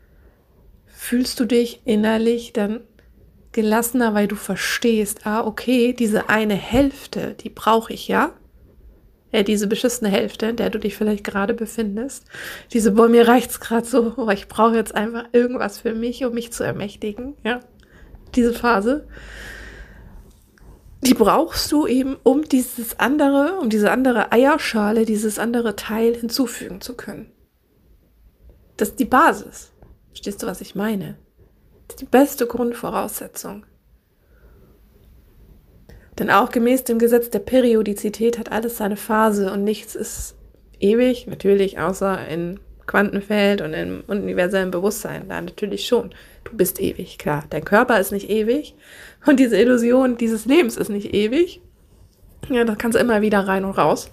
fühlst 0.85 1.37
du 1.41 1.43
dich 1.43 1.81
innerlich 1.83 2.53
dann 2.53 2.79
gelassener, 3.51 4.13
weil 4.13 4.29
du 4.29 4.37
verstehst, 4.37 5.27
ah, 5.27 5.45
okay, 5.45 5.91
diese 5.91 6.29
eine 6.29 6.55
Hälfte, 6.55 7.35
die 7.41 7.49
brauche 7.49 7.91
ich 7.91 8.07
ja. 8.07 8.31
Ja, 9.33 9.43
diese 9.43 9.67
beschissene 9.67 10.09
Hälfte, 10.09 10.45
in 10.45 10.55
der 10.55 10.69
du 10.69 10.79
dich 10.79 10.95
vielleicht 10.95 11.25
gerade 11.25 11.53
befindest. 11.53 12.23
Diese, 12.71 12.93
boah, 12.93 13.09
mir 13.09 13.27
reicht's 13.27 13.59
gerade 13.59 13.85
so, 13.85 14.13
oh, 14.15 14.29
ich 14.29 14.47
brauche 14.47 14.75
jetzt 14.75 14.95
einfach 14.95 15.25
irgendwas 15.33 15.77
für 15.77 15.93
mich, 15.93 16.23
um 16.23 16.33
mich 16.33 16.53
zu 16.53 16.63
ermächtigen, 16.63 17.33
ja. 17.43 17.59
Diese 18.33 18.53
Phase. 18.53 19.05
Die 21.05 21.13
brauchst 21.13 21.71
du 21.71 21.85
eben, 21.85 22.17
um 22.23 22.43
dieses 22.43 22.99
andere, 22.99 23.59
um 23.59 23.69
diese 23.69 23.91
andere 23.91 24.31
Eierschale, 24.31 25.05
dieses 25.05 25.37
andere 25.37 25.75
Teil 25.75 26.15
hinzufügen 26.15 26.81
zu 26.81 26.95
können. 26.95 27.31
Das 28.77 28.89
ist 28.89 28.99
die 28.99 29.05
Basis. 29.05 29.71
Verstehst 30.09 30.41
du, 30.41 30.47
was 30.47 30.61
ich 30.61 30.75
meine? 30.75 31.17
Das 31.87 31.95
ist 31.95 32.01
die 32.01 32.05
beste 32.05 32.47
Grundvoraussetzung. 32.47 33.65
Denn 36.17 36.31
auch 36.31 36.49
gemäß 36.49 36.85
dem 36.85 36.97
Gesetz 36.97 37.29
der 37.29 37.39
Periodizität 37.39 38.39
hat 38.39 38.51
alles 38.51 38.77
seine 38.77 38.97
Phase 38.97 39.51
und 39.51 39.63
nichts 39.63 39.95
ist 39.95 40.35
ewig, 40.79 41.27
natürlich, 41.27 41.79
außer 41.79 42.27
in 42.27 42.59
Quantenfeld 42.87 43.61
und 43.61 43.73
im 43.73 44.03
universellen 44.07 44.71
Bewusstsein. 44.71 45.27
Da 45.27 45.41
natürlich 45.41 45.87
schon. 45.87 46.13
Du 46.43 46.55
bist 46.55 46.79
ewig, 46.79 47.17
klar. 47.17 47.43
Dein 47.49 47.65
Körper 47.65 47.99
ist 47.99 48.11
nicht 48.11 48.29
ewig 48.29 48.75
und 49.25 49.39
diese 49.39 49.57
Illusion 49.57 50.17
dieses 50.17 50.45
Lebens 50.45 50.77
ist 50.77 50.89
nicht 50.89 51.13
ewig. 51.13 51.61
Ja, 52.49 52.63
da 52.63 52.75
kannst 52.75 52.95
du 52.95 53.01
immer 53.01 53.21
wieder 53.21 53.39
rein 53.39 53.65
und 53.65 53.71
raus. 53.71 54.11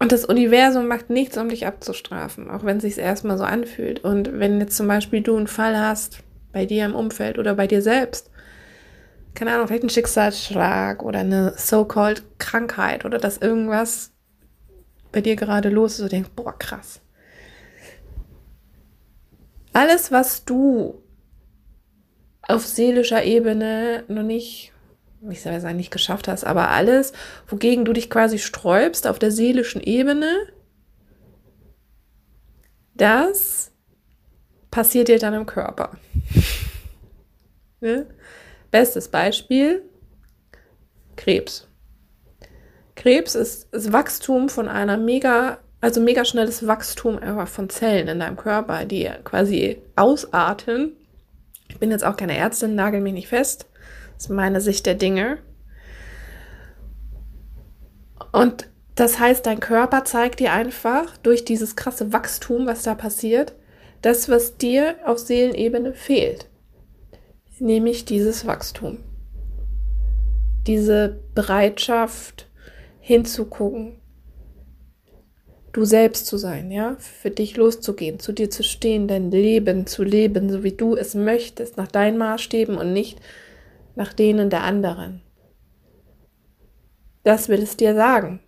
Und 0.00 0.12
das 0.12 0.24
Universum 0.24 0.88
macht 0.88 1.08
nichts, 1.08 1.38
um 1.38 1.48
dich 1.48 1.66
abzustrafen, 1.66 2.50
auch 2.50 2.64
wenn 2.64 2.76
es 2.78 2.82
sich 2.82 2.98
erstmal 2.98 3.38
so 3.38 3.44
anfühlt. 3.44 4.02
Und 4.02 4.38
wenn 4.38 4.60
jetzt 4.60 4.76
zum 4.76 4.88
Beispiel 4.88 5.22
du 5.22 5.36
einen 5.36 5.46
Fall 5.46 5.78
hast, 5.78 6.18
bei 6.52 6.66
dir 6.66 6.84
im 6.84 6.94
Umfeld 6.94 7.38
oder 7.38 7.54
bei 7.54 7.66
dir 7.66 7.80
selbst, 7.80 8.30
keine 9.34 9.52
Ahnung, 9.52 9.66
vielleicht 9.66 9.82
ein 9.82 9.90
Schicksalsschlag 9.90 11.02
oder 11.02 11.20
eine 11.20 11.54
so-called 11.56 12.22
Krankheit 12.38 13.04
oder 13.04 13.18
dass 13.18 13.38
irgendwas 13.38 14.12
bei 15.14 15.20
dir 15.20 15.36
gerade 15.36 15.68
los 15.68 15.94
ist, 15.94 16.00
und 16.00 16.12
denkst, 16.12 16.30
boah, 16.36 16.58
krass. 16.58 17.00
Alles, 19.72 20.12
was 20.12 20.44
du 20.44 21.02
auf 22.42 22.66
seelischer 22.66 23.24
Ebene 23.24 24.04
noch 24.08 24.22
nicht 24.22 24.74
ich 25.30 25.40
soll 25.40 25.58
sagen, 25.60 25.76
nicht 25.76 25.90
geschafft 25.90 26.28
hast, 26.28 26.44
aber 26.44 26.70
alles, 26.70 27.12
wogegen 27.46 27.84
du 27.84 27.92
dich 27.92 28.10
quasi 28.10 28.38
sträubst 28.38 29.06
auf 29.06 29.18
der 29.18 29.30
seelischen 29.30 29.80
Ebene, 29.80 30.30
das 32.94 33.72
passiert 34.70 35.08
dir 35.08 35.18
dann 35.18 35.34
im 35.34 35.46
Körper. 35.46 35.96
ne? 37.80 38.06
Bestes 38.70 39.08
Beispiel, 39.08 39.82
Krebs. 41.16 41.68
Krebs 42.96 43.34
ist 43.34 43.68
das 43.72 43.92
Wachstum 43.92 44.48
von 44.48 44.68
einer 44.68 44.96
mega, 44.96 45.58
also 45.80 46.00
mega 46.00 46.24
schnelles 46.24 46.66
Wachstum 46.66 47.18
von 47.46 47.68
Zellen 47.68 48.08
in 48.08 48.20
deinem 48.20 48.36
Körper, 48.36 48.84
die 48.84 49.10
quasi 49.24 49.82
ausarten. 49.96 50.92
Ich 51.68 51.78
bin 51.78 51.90
jetzt 51.90 52.04
auch 52.04 52.16
keine 52.16 52.36
Ärztin, 52.36 52.74
nagel 52.74 53.00
mich 53.00 53.14
nicht 53.14 53.28
fest. 53.28 53.66
Das 54.14 54.24
ist 54.24 54.30
meine 54.30 54.60
Sicht 54.60 54.86
der 54.86 54.94
Dinge. 54.94 55.38
Und 58.32 58.68
das 58.94 59.18
heißt, 59.18 59.44
dein 59.46 59.60
Körper 59.60 60.04
zeigt 60.04 60.40
dir 60.40 60.52
einfach 60.52 61.16
durch 61.18 61.44
dieses 61.44 61.74
krasse 61.74 62.12
Wachstum, 62.12 62.66
was 62.66 62.82
da 62.82 62.94
passiert, 62.94 63.54
das, 64.02 64.28
was 64.28 64.56
dir 64.56 64.96
auf 65.04 65.18
Seelenebene 65.18 65.94
fehlt. 65.94 66.48
Nämlich 67.58 68.04
dieses 68.04 68.46
Wachstum. 68.46 68.98
Diese 70.66 71.20
Bereitschaft 71.34 72.48
hinzugucken. 73.04 74.00
Du 75.72 75.84
selbst 75.84 76.26
zu 76.26 76.38
sein, 76.38 76.70
ja, 76.70 76.96
für 76.98 77.30
dich 77.30 77.56
loszugehen, 77.56 78.18
zu 78.18 78.32
dir 78.32 78.48
zu 78.48 78.62
stehen, 78.62 79.08
dein 79.08 79.30
Leben 79.30 79.86
zu 79.86 80.04
leben, 80.04 80.48
so 80.48 80.64
wie 80.64 80.72
du 80.72 80.96
es 80.96 81.14
möchtest, 81.14 81.76
nach 81.76 81.88
deinen 81.88 82.16
Maßstäben 82.16 82.78
und 82.78 82.94
nicht 82.94 83.20
nach 83.94 84.14
denen 84.14 84.48
der 84.48 84.62
anderen. 84.62 85.20
Das 87.24 87.50
will 87.50 87.60
es 87.60 87.76
dir 87.76 87.94
sagen. 87.94 88.40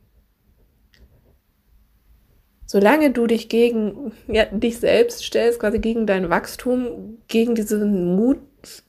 Solange 2.64 3.10
du 3.10 3.26
dich 3.26 3.50
gegen 3.50 4.12
ja, 4.26 4.46
dich 4.46 4.78
selbst 4.78 5.22
stellst, 5.22 5.60
quasi 5.60 5.80
gegen 5.80 6.06
dein 6.06 6.30
Wachstum, 6.30 7.18
gegen 7.28 7.54
diesen 7.54 8.16
Mut, 8.16 8.38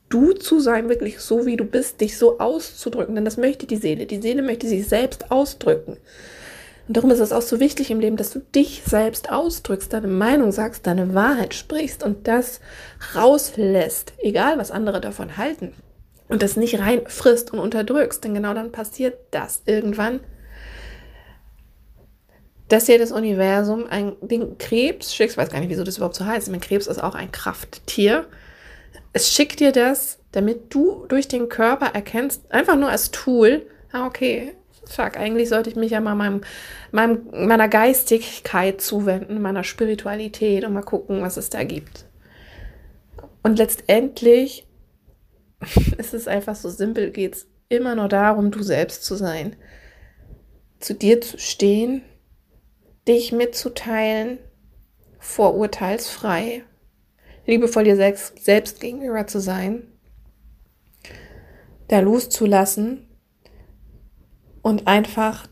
du 0.10 0.34
zu 0.34 0.60
sein, 0.60 0.90
wirklich 0.90 1.20
so 1.20 1.46
wie 1.46 1.58
du 1.58 1.66
bist, 1.66 2.02
dich 2.02 2.18
so 2.18 2.40
auszudrücken, 2.40 3.16
denn 3.16 3.26
das 3.26 3.38
möchte 3.38 3.66
die 3.66 3.78
Seele. 3.78 4.06
Die 4.06 4.22
Seele 4.22 4.42
möchte 4.42 4.68
sich 4.68 4.88
selbst 4.88 5.32
ausdrücken. 5.32 5.98
Und 6.88 6.96
darum 6.96 7.12
ist 7.12 7.20
es 7.20 7.34
auch 7.34 7.42
so 7.42 7.60
wichtig 7.60 7.92
im 7.92 8.00
Leben, 8.00 8.16
dass 8.16 8.32
du 8.32 8.40
dich 8.40 8.84
selbst 8.86 9.30
ausdrückst, 9.30 9.92
deine 9.92 10.08
Meinung 10.08 10.54
sagst, 10.54 10.88
deine 10.88 11.14
Wahrheit 11.14 11.54
sprichst 11.54 12.02
und 12.04 12.28
das 12.28 12.62
rauslässt, 13.14 14.14
egal 14.20 14.58
was 14.58 14.72
andere 14.72 15.02
davon 15.02 15.36
halten 15.36 15.74
und 16.30 16.42
das 16.42 16.56
nicht 16.56 16.80
rein 16.80 17.02
frisst 17.08 17.52
und 17.52 17.60
unterdrückst, 17.60 18.24
denn 18.24 18.34
genau 18.34 18.54
dann 18.54 18.72
passiert 18.72 19.18
das 19.32 19.64
irgendwann, 19.66 20.22
dass 22.70 22.86
dir 22.86 23.00
das 23.00 23.12
Universum 23.12 23.86
ein 23.90 24.16
Ding 24.22 24.58
Krebs 24.58 25.14
schickt, 25.14 25.32
ich 25.32 25.38
weiß 25.38 25.50
gar 25.50 25.60
nicht, 25.60 25.70
wieso 25.70 25.84
das 25.84 25.98
überhaupt 25.98 26.16
so 26.16 26.26
heißt, 26.26 26.50
mein 26.50 26.62
Krebs 26.62 26.88
ist 26.88 27.02
auch 27.02 27.16
ein 27.16 27.32
Krafttier. 27.32 28.26
Es 29.18 29.34
schickt 29.34 29.62
dir 29.62 29.72
das, 29.72 30.20
damit 30.32 30.76
du 30.76 31.08
durch 31.08 31.28
den 31.28 31.50
Körper 31.50 31.88
erkennst, 31.88 32.52
einfach 32.52 32.76
nur 32.76 32.90
als 32.90 33.10
Tool, 33.10 33.66
ah, 33.92 34.06
okay, 34.06 34.54
fuck, 34.86 35.18
eigentlich 35.18 35.50
sollte 35.50 35.72
ich 35.72 35.76
mich 35.76 35.90
ja 35.90 36.02
mal 36.02 36.14
meinem, 36.14 36.42
meinem, 36.92 37.28
meiner 37.32 37.68
Geistigkeit 37.68 38.80
zuwenden, 38.80 39.42
meiner 39.42 39.64
Spiritualität 39.64 40.66
und 40.66 40.74
mal 40.74 40.84
gucken, 40.84 41.24
was 41.24 41.36
es 41.36 41.50
da 41.50 41.64
gibt. 41.64 42.06
Und 43.42 43.58
letztendlich 43.58 44.68
es 45.98 46.14
ist 46.14 46.28
einfach 46.28 46.56
so 46.56 46.70
simpel, 46.70 47.10
geht 47.10 47.38
es 47.38 47.48
immer 47.70 47.96
nur 47.96 48.10
darum, 48.10 48.52
du 48.52 48.62
selbst 48.62 49.04
zu 49.04 49.16
sein. 49.16 49.56
Zu 50.80 50.94
dir 50.94 51.22
zu 51.22 51.40
stehen, 51.40 52.04
dich 53.08 53.32
mitzuteilen, 53.32 54.38
vorurteilsfrei, 55.18 56.66
liebevoll 57.48 57.86
dir 57.86 57.96
selbst, 57.96 58.44
selbst 58.44 58.80
gegenüber 58.80 59.26
zu 59.26 59.40
sein, 59.40 59.84
da 61.88 62.00
loszulassen 62.02 63.08
und 64.62 64.86
einfach, 64.86 65.48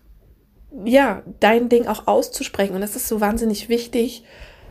ja, 0.84 1.24
dein 1.40 1.70
Ding 1.70 1.88
auch 1.88 2.06
auszusprechen. 2.06 2.76
Und 2.76 2.82
das 2.82 2.96
ist 2.96 3.08
so 3.08 3.22
wahnsinnig 3.22 3.70
wichtig, 3.70 4.26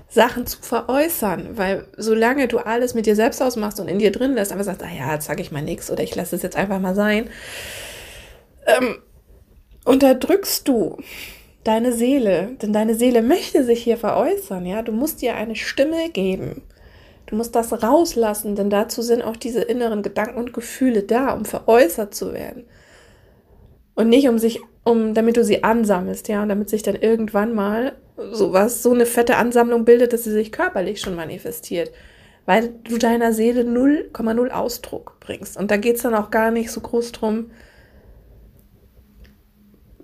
Sachen 0.08 0.46
zu 0.46 0.60
veräußern, 0.60 1.56
weil 1.56 1.88
solange 1.96 2.46
du 2.46 2.58
alles 2.58 2.94
mit 2.94 3.06
dir 3.06 3.16
selbst 3.16 3.42
ausmachst 3.42 3.80
und 3.80 3.88
in 3.88 3.98
dir 3.98 4.12
drin 4.12 4.34
lässt, 4.34 4.52
einfach 4.52 4.66
sagst, 4.66 4.82
ah 4.82 4.94
ja, 4.94 5.14
jetzt 5.14 5.26
sage 5.26 5.42
ich 5.42 5.50
mal 5.50 5.62
nichts 5.62 5.90
oder 5.90 6.02
ich 6.02 6.14
lasse 6.14 6.36
es 6.36 6.42
jetzt 6.42 6.56
einfach 6.56 6.78
mal 6.78 6.94
sein, 6.94 7.30
ähm, 8.66 8.98
unterdrückst 9.84 10.68
du 10.68 10.98
deine 11.64 11.92
Seele, 11.92 12.56
denn 12.60 12.72
deine 12.72 12.94
Seele 12.94 13.22
möchte 13.22 13.64
sich 13.64 13.82
hier 13.82 13.96
veräußern, 13.96 14.66
ja, 14.66 14.82
du 14.82 14.92
musst 14.92 15.22
ihr 15.22 15.34
eine 15.34 15.56
Stimme 15.56 16.10
geben. 16.10 16.62
Du 17.34 17.38
musst 17.38 17.56
das 17.56 17.82
rauslassen, 17.82 18.54
denn 18.54 18.70
dazu 18.70 19.02
sind 19.02 19.20
auch 19.20 19.36
diese 19.36 19.60
inneren 19.60 20.04
Gedanken 20.04 20.38
und 20.38 20.52
Gefühle 20.52 21.02
da, 21.02 21.32
um 21.32 21.44
veräußert 21.44 22.14
zu 22.14 22.32
werden. 22.32 22.62
Und 23.96 24.08
nicht 24.08 24.28
um 24.28 24.38
sich, 24.38 24.60
um, 24.84 25.14
damit 25.14 25.36
du 25.36 25.42
sie 25.42 25.64
ansammelst, 25.64 26.28
ja, 26.28 26.44
und 26.44 26.48
damit 26.48 26.70
sich 26.70 26.84
dann 26.84 26.94
irgendwann 26.94 27.52
mal 27.52 27.96
sowas, 28.30 28.84
so 28.84 28.92
eine 28.92 29.04
fette 29.04 29.34
Ansammlung 29.34 29.84
bildet, 29.84 30.12
dass 30.12 30.22
sie 30.22 30.30
sich 30.30 30.52
körperlich 30.52 31.00
schon 31.00 31.16
manifestiert. 31.16 31.90
Weil 32.46 32.72
du 32.84 32.98
deiner 32.98 33.32
Seele 33.32 33.62
0,0 33.62 34.50
Ausdruck 34.50 35.16
bringst. 35.18 35.56
Und 35.56 35.72
da 35.72 35.76
geht 35.76 35.96
es 35.96 36.02
dann 36.02 36.14
auch 36.14 36.30
gar 36.30 36.52
nicht 36.52 36.70
so 36.70 36.82
groß 36.82 37.10
drum, 37.10 37.50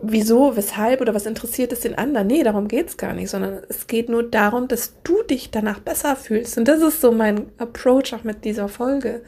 wieso, 0.03 0.57
weshalb 0.57 1.01
oder 1.01 1.15
was 1.15 1.27
interessiert 1.27 1.73
es 1.73 1.81
den 1.81 1.97
anderen. 1.97 2.27
Nee, 2.27 2.43
darum 2.43 2.69
geht 2.69 2.89
es 2.89 2.97
gar 2.97 3.15
nicht, 3.15 3.31
sondern 3.31 3.61
es 3.69 3.87
geht 3.87 4.09
nur 4.09 4.23
darum, 4.23 4.69
dass 4.69 4.95
du 5.03 5.23
dich 5.23 5.51
danach 5.51 5.81
besser 5.81 6.17
fühlst. 6.17 6.59
Und 6.59 6.67
das 6.67 6.81
ist 6.83 7.01
so 7.01 7.13
mein 7.13 7.47
Approach 7.59 8.15
auch 8.15 8.25
mit 8.25 8.45
dieser 8.45 8.69
Folge. 8.69 9.23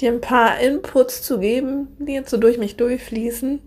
Dir 0.00 0.12
ein 0.12 0.20
paar 0.20 0.60
Inputs 0.60 1.22
zu 1.22 1.38
geben, 1.38 1.88
die 1.98 2.12
jetzt 2.12 2.30
so 2.30 2.36
durch 2.36 2.58
mich 2.58 2.76
durchfließen 2.76 3.60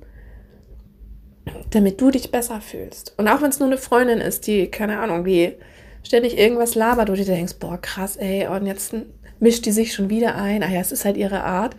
damit 1.71 2.01
du 2.01 2.11
dich 2.11 2.31
besser 2.31 2.61
fühlst. 2.61 3.13
Und 3.17 3.27
auch 3.27 3.41
wenn 3.41 3.49
es 3.49 3.59
nur 3.59 3.67
eine 3.67 3.77
Freundin 3.77 4.19
ist, 4.19 4.47
die, 4.47 4.67
keine 4.69 4.99
Ahnung, 4.99 5.25
wie 5.25 5.55
ständig 6.03 6.37
irgendwas 6.37 6.75
labert, 6.75 7.09
wo 7.09 7.13
du 7.13 7.23
dir 7.23 7.35
denkst, 7.35 7.55
boah, 7.59 7.79
krass, 7.79 8.17
ey, 8.17 8.47
und 8.47 8.65
jetzt 8.65 8.95
mischt 9.39 9.65
die 9.65 9.71
sich 9.71 9.93
schon 9.93 10.09
wieder 10.09 10.35
ein. 10.35 10.63
Ah 10.63 10.69
ja, 10.69 10.79
es 10.79 10.91
ist 10.91 11.05
halt 11.05 11.17
ihre 11.17 11.43
Art. 11.43 11.75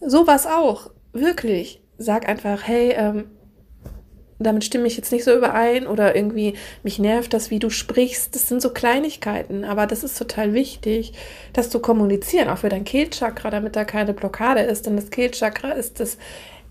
Sowas 0.00 0.46
auch. 0.46 0.90
Wirklich. 1.12 1.82
Sag 1.98 2.28
einfach, 2.28 2.66
hey, 2.66 2.92
ähm, 2.96 3.24
damit 4.38 4.64
stimme 4.64 4.86
ich 4.86 4.96
jetzt 4.96 5.12
nicht 5.12 5.24
so 5.24 5.34
überein 5.34 5.86
oder 5.86 6.14
irgendwie 6.14 6.54
mich 6.82 6.98
nervt 6.98 7.32
das, 7.32 7.50
wie 7.50 7.58
du 7.58 7.70
sprichst. 7.70 8.34
Das 8.34 8.48
sind 8.48 8.60
so 8.60 8.70
Kleinigkeiten, 8.70 9.64
aber 9.64 9.86
das 9.86 10.04
ist 10.04 10.18
total 10.18 10.52
wichtig, 10.52 11.12
dass 11.52 11.70
du 11.70 11.80
kommunizieren, 11.80 12.48
auch 12.48 12.58
für 12.58 12.68
dein 12.68 12.84
Kehlchakra, 12.84 13.50
damit 13.50 13.76
da 13.76 13.84
keine 13.84 14.12
Blockade 14.12 14.60
ist. 14.60 14.86
Denn 14.86 14.96
das 14.96 15.10
Kehlchakra 15.10 15.72
ist 15.72 16.00
das 16.00 16.18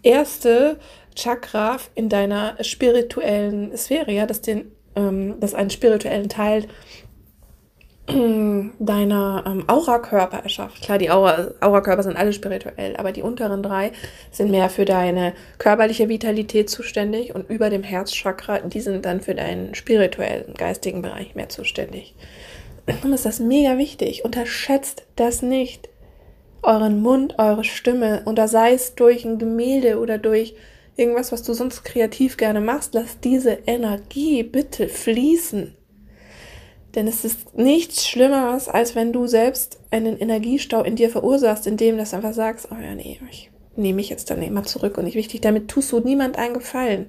erste 0.03 0.77
Chakra 1.15 1.77
in 1.95 2.09
deiner 2.09 2.55
spirituellen 2.61 3.75
Sphäre, 3.75 4.11
ja, 4.11 4.25
das 4.25 4.41
den, 4.41 4.71
ähm, 4.95 5.35
das 5.39 5.53
einen 5.53 5.69
spirituellen 5.69 6.29
Teil 6.29 6.67
deiner 8.79 9.43
ähm, 9.47 9.63
Aura-Körper 9.67 10.37
erschafft. 10.37 10.83
Klar, 10.83 10.97
die 10.97 11.09
Aura, 11.09 11.51
Aura-Körper 11.59 12.03
sind 12.03 12.17
alle 12.17 12.33
spirituell, 12.33 12.95
aber 12.97 13.11
die 13.11 13.23
unteren 13.23 13.63
drei 13.63 13.91
sind 14.31 14.51
mehr 14.51 14.69
für 14.69 14.85
deine 14.85 15.33
körperliche 15.57 16.07
Vitalität 16.07 16.69
zuständig 16.69 17.33
und 17.33 17.49
über 17.49 17.69
dem 17.69 17.83
Herzchakra, 17.83 18.59
die 18.59 18.81
sind 18.81 19.05
dann 19.05 19.21
für 19.21 19.33
deinen 19.33 19.73
spirituellen, 19.73 20.53
geistigen 20.55 21.01
Bereich 21.01 21.33
mehr 21.33 21.49
zuständig. 21.49 22.13
Darum 22.85 23.13
ist 23.13 23.25
das 23.25 23.39
mega 23.39 23.77
wichtig. 23.77 24.23
Unterschätzt 24.23 25.05
das 25.15 25.41
nicht. 25.41 25.89
Euren 26.61 27.01
Mund, 27.01 27.35
eure 27.39 27.63
Stimme, 27.63 28.21
und 28.25 28.37
da 28.37 28.47
sei 28.47 28.73
es 28.73 28.95
durch 28.95 29.25
ein 29.25 29.39
Gemälde 29.39 29.99
oder 29.99 30.17
durch 30.17 30.55
irgendwas, 30.95 31.31
was 31.31 31.43
du 31.43 31.53
sonst 31.53 31.83
kreativ 31.83 32.37
gerne 32.37 32.61
machst, 32.61 32.93
lass 32.93 33.19
diese 33.19 33.59
Energie 33.65 34.43
bitte 34.43 34.87
fließen. 34.87 35.74
Denn 36.95 37.07
es 37.07 37.25
ist 37.25 37.57
nichts 37.57 38.07
Schlimmeres, 38.07 38.69
als 38.69 38.95
wenn 38.95 39.11
du 39.11 39.27
selbst 39.27 39.79
einen 39.91 40.17
Energiestau 40.17 40.81
in 40.81 40.95
dir 40.95 41.09
verursachst, 41.09 41.67
indem 41.67 41.97
du 41.97 42.01
einfach 42.01 42.33
sagst, 42.33 42.69
oh 42.71 42.81
ja, 42.81 42.95
nee, 42.95 43.19
ich 43.29 43.51
nehme 43.75 43.97
mich 43.97 44.09
jetzt 44.09 44.29
dann 44.31 44.41
immer 44.41 44.63
zurück 44.63 44.97
und 44.97 45.03
nicht 45.03 45.15
wichtig. 45.15 45.41
Damit 45.41 45.67
tust 45.67 45.91
du 45.91 45.99
niemand 45.99 46.37
einen 46.37 46.53
Gefallen. 46.53 47.07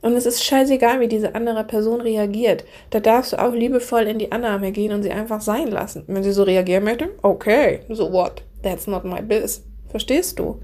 Und 0.00 0.12
es 0.12 0.24
ist 0.24 0.44
scheißegal, 0.44 1.00
wie 1.00 1.08
diese 1.08 1.34
andere 1.34 1.64
Person 1.64 2.00
reagiert. 2.00 2.64
Da 2.90 3.00
darfst 3.00 3.32
du 3.32 3.42
auch 3.42 3.52
liebevoll 3.52 4.02
in 4.02 4.18
die 4.18 4.32
Annahme 4.32 4.72
gehen 4.72 4.92
und 4.92 5.02
sie 5.02 5.10
einfach 5.10 5.40
sein 5.40 5.68
lassen. 5.68 6.04
Wenn 6.06 6.22
sie 6.22 6.32
so 6.32 6.44
reagieren 6.44 6.84
möchte, 6.84 7.10
okay, 7.22 7.80
so 7.88 8.12
what? 8.12 8.42
That's 8.62 8.86
not 8.86 9.04
my 9.04 9.20
biz. 9.20 9.64
Verstehst 9.88 10.38
du? 10.38 10.60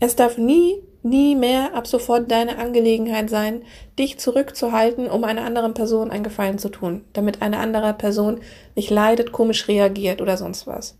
Es 0.00 0.16
darf 0.16 0.38
nie 0.38 0.82
nie 1.02 1.34
mehr 1.34 1.74
ab 1.74 1.86
sofort 1.86 2.30
deine 2.30 2.58
Angelegenheit 2.58 3.30
sein, 3.30 3.62
dich 3.98 4.18
zurückzuhalten, 4.18 5.08
um 5.08 5.24
einer 5.24 5.44
anderen 5.44 5.74
Person 5.74 6.10
einen 6.10 6.24
Gefallen 6.24 6.58
zu 6.58 6.68
tun, 6.68 7.04
damit 7.12 7.42
eine 7.42 7.58
andere 7.58 7.94
Person 7.94 8.40
nicht 8.74 8.90
leidet, 8.90 9.32
komisch 9.32 9.68
reagiert 9.68 10.20
oder 10.20 10.36
sonst 10.36 10.66
was. 10.66 10.98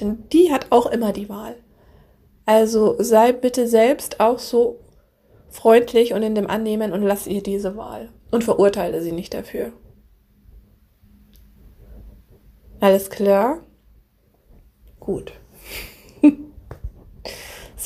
Denn 0.00 0.24
die 0.32 0.52
hat 0.52 0.66
auch 0.70 0.86
immer 0.86 1.12
die 1.12 1.28
Wahl. 1.28 1.56
Also 2.46 2.96
sei 2.98 3.32
bitte 3.32 3.68
selbst 3.68 4.18
auch 4.18 4.38
so 4.38 4.80
freundlich 5.48 6.14
und 6.14 6.22
in 6.22 6.34
dem 6.34 6.48
Annehmen 6.48 6.92
und 6.92 7.02
lass 7.02 7.26
ihr 7.26 7.42
diese 7.42 7.76
Wahl 7.76 8.08
und 8.30 8.44
verurteile 8.44 9.02
sie 9.02 9.12
nicht 9.12 9.34
dafür. 9.34 9.72
Alles 12.80 13.10
klar? 13.10 13.62
Gut. 14.98 15.32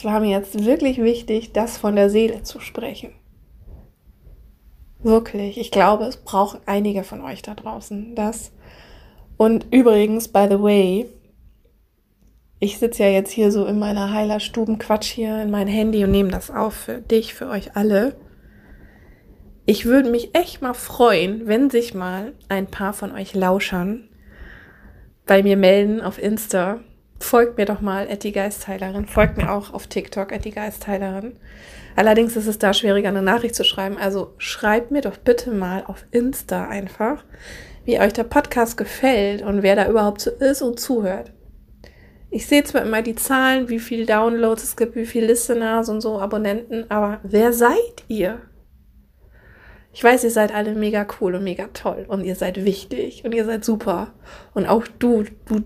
War 0.04 0.20
mir 0.20 0.30
jetzt 0.30 0.64
wirklich 0.64 0.98
wichtig, 0.98 1.52
das 1.52 1.78
von 1.78 1.96
der 1.96 2.10
Seele 2.10 2.42
zu 2.42 2.60
sprechen. 2.60 3.12
Wirklich, 5.02 5.58
ich 5.58 5.70
glaube, 5.70 6.04
es 6.04 6.18
brauchen 6.18 6.60
einige 6.66 7.04
von 7.04 7.22
euch 7.22 7.42
da 7.42 7.54
draußen 7.54 8.14
das. 8.14 8.52
Und 9.36 9.66
übrigens, 9.70 10.28
by 10.28 10.46
the 10.48 10.60
way, 10.60 11.08
ich 12.58 12.78
sitze 12.78 13.02
ja 13.02 13.08
jetzt 13.10 13.30
hier 13.30 13.50
so 13.50 13.66
in 13.66 13.78
meiner 13.78 14.12
heiler 14.12 14.40
Stubenquatsch 14.40 15.10
hier 15.10 15.42
in 15.42 15.50
mein 15.50 15.68
Handy 15.68 16.04
und 16.04 16.10
nehme 16.10 16.30
das 16.30 16.50
auf 16.50 16.74
für 16.74 17.00
dich, 17.00 17.34
für 17.34 17.48
euch 17.48 17.76
alle. 17.76 18.16
Ich 19.66 19.86
würde 19.86 20.10
mich 20.10 20.34
echt 20.34 20.62
mal 20.62 20.74
freuen, 20.74 21.46
wenn 21.46 21.70
sich 21.70 21.94
mal 21.94 22.32
ein 22.48 22.66
paar 22.66 22.92
von 22.92 23.12
euch 23.12 23.34
Lauschern 23.34 24.08
bei 25.26 25.42
mir 25.42 25.56
melden 25.56 26.00
auf 26.02 26.18
Insta 26.18 26.80
folgt 27.18 27.58
mir 27.58 27.64
doch 27.64 27.80
mal, 27.80 28.08
Etty 28.08 28.32
Geistheilerin. 28.32 29.06
Folgt 29.06 29.36
mir 29.36 29.50
auch 29.50 29.72
auf 29.72 29.86
TikTok, 29.86 30.32
Etty 30.32 30.50
Geistheilerin. 30.50 31.36
Allerdings 31.96 32.36
ist 32.36 32.46
es 32.46 32.58
da 32.58 32.74
schwieriger, 32.74 33.08
eine 33.08 33.22
Nachricht 33.22 33.54
zu 33.54 33.64
schreiben. 33.64 33.96
Also 33.96 34.34
schreibt 34.38 34.90
mir 34.90 35.00
doch 35.00 35.16
bitte 35.16 35.50
mal 35.50 35.84
auf 35.86 36.04
Insta 36.10 36.68
einfach, 36.68 37.24
wie 37.84 38.00
euch 38.00 38.12
der 38.12 38.24
Podcast 38.24 38.76
gefällt 38.76 39.42
und 39.42 39.62
wer 39.62 39.76
da 39.76 39.88
überhaupt 39.88 40.20
so 40.20 40.30
ist 40.30 40.62
und 40.62 40.80
zuhört. 40.80 41.32
Ich 42.30 42.48
sehe 42.48 42.64
zwar 42.64 42.82
immer 42.82 43.00
die 43.00 43.14
Zahlen, 43.14 43.68
wie 43.68 43.78
viele 43.78 44.06
Downloads 44.06 44.64
es 44.64 44.76
gibt, 44.76 44.96
wie 44.96 45.06
viele 45.06 45.28
Listeners 45.28 45.88
und 45.88 46.00
so, 46.00 46.18
Abonnenten, 46.18 46.84
aber 46.90 47.20
wer 47.22 47.52
seid 47.52 48.02
ihr? 48.08 48.40
Ich 49.92 50.02
weiß, 50.02 50.24
ihr 50.24 50.32
seid 50.32 50.52
alle 50.52 50.74
mega 50.74 51.06
cool 51.20 51.36
und 51.36 51.44
mega 51.44 51.68
toll 51.72 52.04
und 52.08 52.24
ihr 52.24 52.34
seid 52.34 52.64
wichtig 52.64 53.24
und 53.24 53.30
ihr 53.30 53.44
seid 53.44 53.64
super. 53.64 54.12
Und 54.52 54.66
auch 54.66 54.84
du, 54.98 55.22
du 55.44 55.62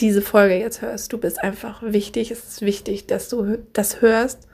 diese 0.00 0.22
Folge 0.22 0.56
jetzt 0.56 0.82
hörst. 0.82 1.12
Du 1.12 1.18
bist 1.18 1.42
einfach 1.42 1.82
wichtig. 1.82 2.30
Es 2.30 2.44
ist 2.44 2.62
wichtig, 2.62 3.06
dass 3.06 3.28
du 3.28 3.58
das 3.72 4.00
hörst 4.00 4.46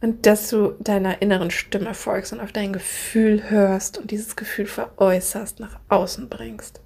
und 0.00 0.26
dass 0.26 0.50
du 0.50 0.74
deiner 0.80 1.22
inneren 1.22 1.50
Stimme 1.50 1.94
folgst 1.94 2.32
und 2.32 2.40
auf 2.40 2.52
dein 2.52 2.72
Gefühl 2.72 3.48
hörst 3.48 3.98
und 3.98 4.10
dieses 4.10 4.36
Gefühl 4.36 4.66
veräußerst, 4.66 5.60
nach 5.60 5.80
außen 5.88 6.28
bringst. 6.28 6.80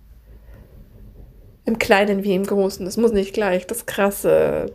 Im 1.64 1.78
Kleinen 1.78 2.22
wie 2.22 2.34
im 2.34 2.46
Großen. 2.46 2.86
Es 2.86 2.96
muss 2.96 3.12
nicht 3.12 3.34
gleich 3.34 3.66
das 3.66 3.86
krasse 3.86 4.72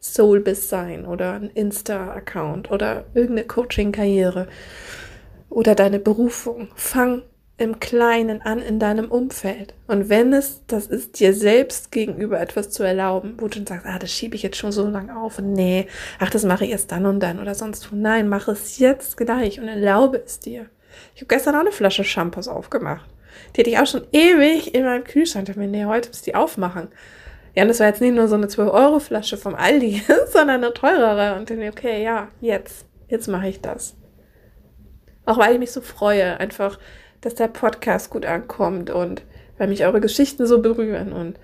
Soulbiss 0.00 0.68
sein 0.68 1.06
oder 1.06 1.32
ein 1.32 1.50
Insta-Account 1.50 2.70
oder 2.70 3.06
irgendeine 3.14 3.46
Coaching-Karriere 3.46 4.46
oder 5.48 5.74
deine 5.74 5.98
Berufung. 5.98 6.68
Fang 6.74 7.22
im 7.58 7.80
Kleinen 7.80 8.40
an 8.40 8.60
in 8.60 8.78
deinem 8.78 9.10
Umfeld. 9.10 9.74
Und 9.88 10.08
wenn 10.08 10.32
es 10.32 10.62
das 10.68 10.86
ist, 10.86 11.18
dir 11.18 11.34
selbst 11.34 11.90
gegenüber 11.90 12.40
etwas 12.40 12.70
zu 12.70 12.84
erlauben, 12.84 13.34
wo 13.38 13.48
du 13.48 13.58
sagst, 13.66 13.84
ah, 13.84 13.98
das 13.98 14.12
schiebe 14.12 14.36
ich 14.36 14.44
jetzt 14.44 14.56
schon 14.56 14.70
so 14.70 14.86
lange 14.86 15.16
auf 15.16 15.40
und 15.40 15.52
nee, 15.52 15.88
ach, 16.20 16.30
das 16.30 16.44
mache 16.44 16.64
ich 16.64 16.70
erst 16.70 16.92
dann 16.92 17.04
und 17.04 17.20
dann 17.20 17.40
oder 17.40 17.56
sonst 17.56 17.90
wo. 17.92 17.96
Nein, 17.96 18.28
mach 18.28 18.46
es 18.46 18.78
jetzt 18.78 19.16
gleich 19.16 19.60
und 19.60 19.66
erlaube 19.66 20.22
es 20.24 20.38
dir. 20.38 20.66
Ich 21.14 21.20
habe 21.20 21.34
gestern 21.34 21.56
auch 21.56 21.60
eine 21.60 21.72
Flasche 21.72 22.04
Shampoos 22.04 22.46
aufgemacht. 22.46 23.08
Die 23.54 23.60
hatte 23.60 23.70
ich 23.70 23.78
auch 23.78 23.86
schon 23.86 24.06
ewig 24.12 24.74
in 24.74 24.84
meinem 24.84 25.04
Kühlschrank. 25.04 25.48
Ich 25.48 25.56
mir, 25.56 25.66
nee, 25.66 25.84
heute 25.84 26.08
muss 26.08 26.22
die 26.22 26.36
aufmachen. 26.36 26.88
Ja, 27.54 27.62
und 27.62 27.68
das 27.68 27.80
war 27.80 27.88
jetzt 27.88 28.00
nicht 28.00 28.14
nur 28.14 28.28
so 28.28 28.36
eine 28.36 28.46
12-Euro-Flasche 28.46 29.36
vom 29.36 29.56
Aldi, 29.56 30.02
sondern 30.32 30.62
eine 30.62 30.72
teurere. 30.72 31.36
Und 31.36 31.50
dann, 31.50 31.68
okay, 31.68 32.04
ja, 32.04 32.28
jetzt. 32.40 32.86
Jetzt 33.08 33.26
mache 33.26 33.48
ich 33.48 33.60
das. 33.60 33.96
Auch 35.24 35.38
weil 35.38 35.54
ich 35.54 35.58
mich 35.58 35.72
so 35.72 35.80
freue, 35.80 36.38
einfach 36.38 36.78
dass 37.20 37.34
der 37.34 37.48
Podcast 37.48 38.10
gut 38.10 38.26
ankommt 38.26 38.90
und 38.90 39.22
weil 39.58 39.68
mich 39.68 39.84
eure 39.84 40.00
Geschichten 40.00 40.46
so 40.46 40.60
berühren 40.60 41.12
und 41.12 41.38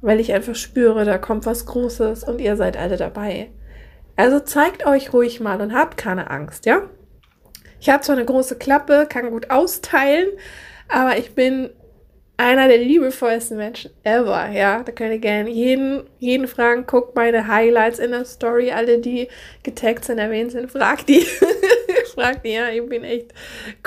weil 0.00 0.20
ich 0.20 0.32
einfach 0.32 0.54
spüre, 0.54 1.04
da 1.04 1.18
kommt 1.18 1.46
was 1.46 1.66
Großes 1.66 2.24
und 2.24 2.40
ihr 2.40 2.56
seid 2.56 2.76
alle 2.76 2.96
dabei. 2.96 3.50
Also 4.14 4.40
zeigt 4.40 4.86
euch 4.86 5.12
ruhig 5.12 5.40
mal 5.40 5.60
und 5.60 5.74
habt 5.74 5.96
keine 5.96 6.30
Angst, 6.30 6.66
ja? 6.66 6.82
Ich 7.80 7.90
habe 7.90 8.02
zwar 8.02 8.16
eine 8.16 8.24
große 8.24 8.56
Klappe, 8.56 9.06
kann 9.08 9.30
gut 9.30 9.50
austeilen, 9.50 10.28
aber 10.88 11.18
ich 11.18 11.34
bin 11.34 11.70
einer 12.38 12.68
der 12.68 12.78
liebevollsten 12.78 13.56
Menschen 13.56 13.90
ever, 14.04 14.50
ja. 14.50 14.82
Da 14.82 14.92
könnt 14.92 15.12
ihr 15.12 15.18
gerne 15.18 15.50
jeden, 15.50 16.04
jeden 16.18 16.48
fragen. 16.48 16.86
Guckt 16.86 17.14
meine 17.14 17.48
Highlights 17.48 17.98
in 17.98 18.10
der 18.10 18.24
Story. 18.24 18.72
Alle, 18.72 18.98
die 18.98 19.28
getaggt 19.62 20.04
sind, 20.04 20.18
erwähnt 20.18 20.52
sind, 20.52 20.70
fragt 20.70 21.08
die. 21.08 21.26
fragt 22.16 22.44
die, 22.44 22.50
ja. 22.50 22.68
Ich 22.70 22.84
bin 22.88 23.04
echt 23.04 23.32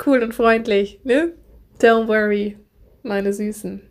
cool 0.06 0.22
und 0.22 0.34
freundlich, 0.34 1.00
ne? 1.04 1.34
Don't 1.80 2.08
worry, 2.08 2.56
meine 3.02 3.32
Süßen. 3.32 3.82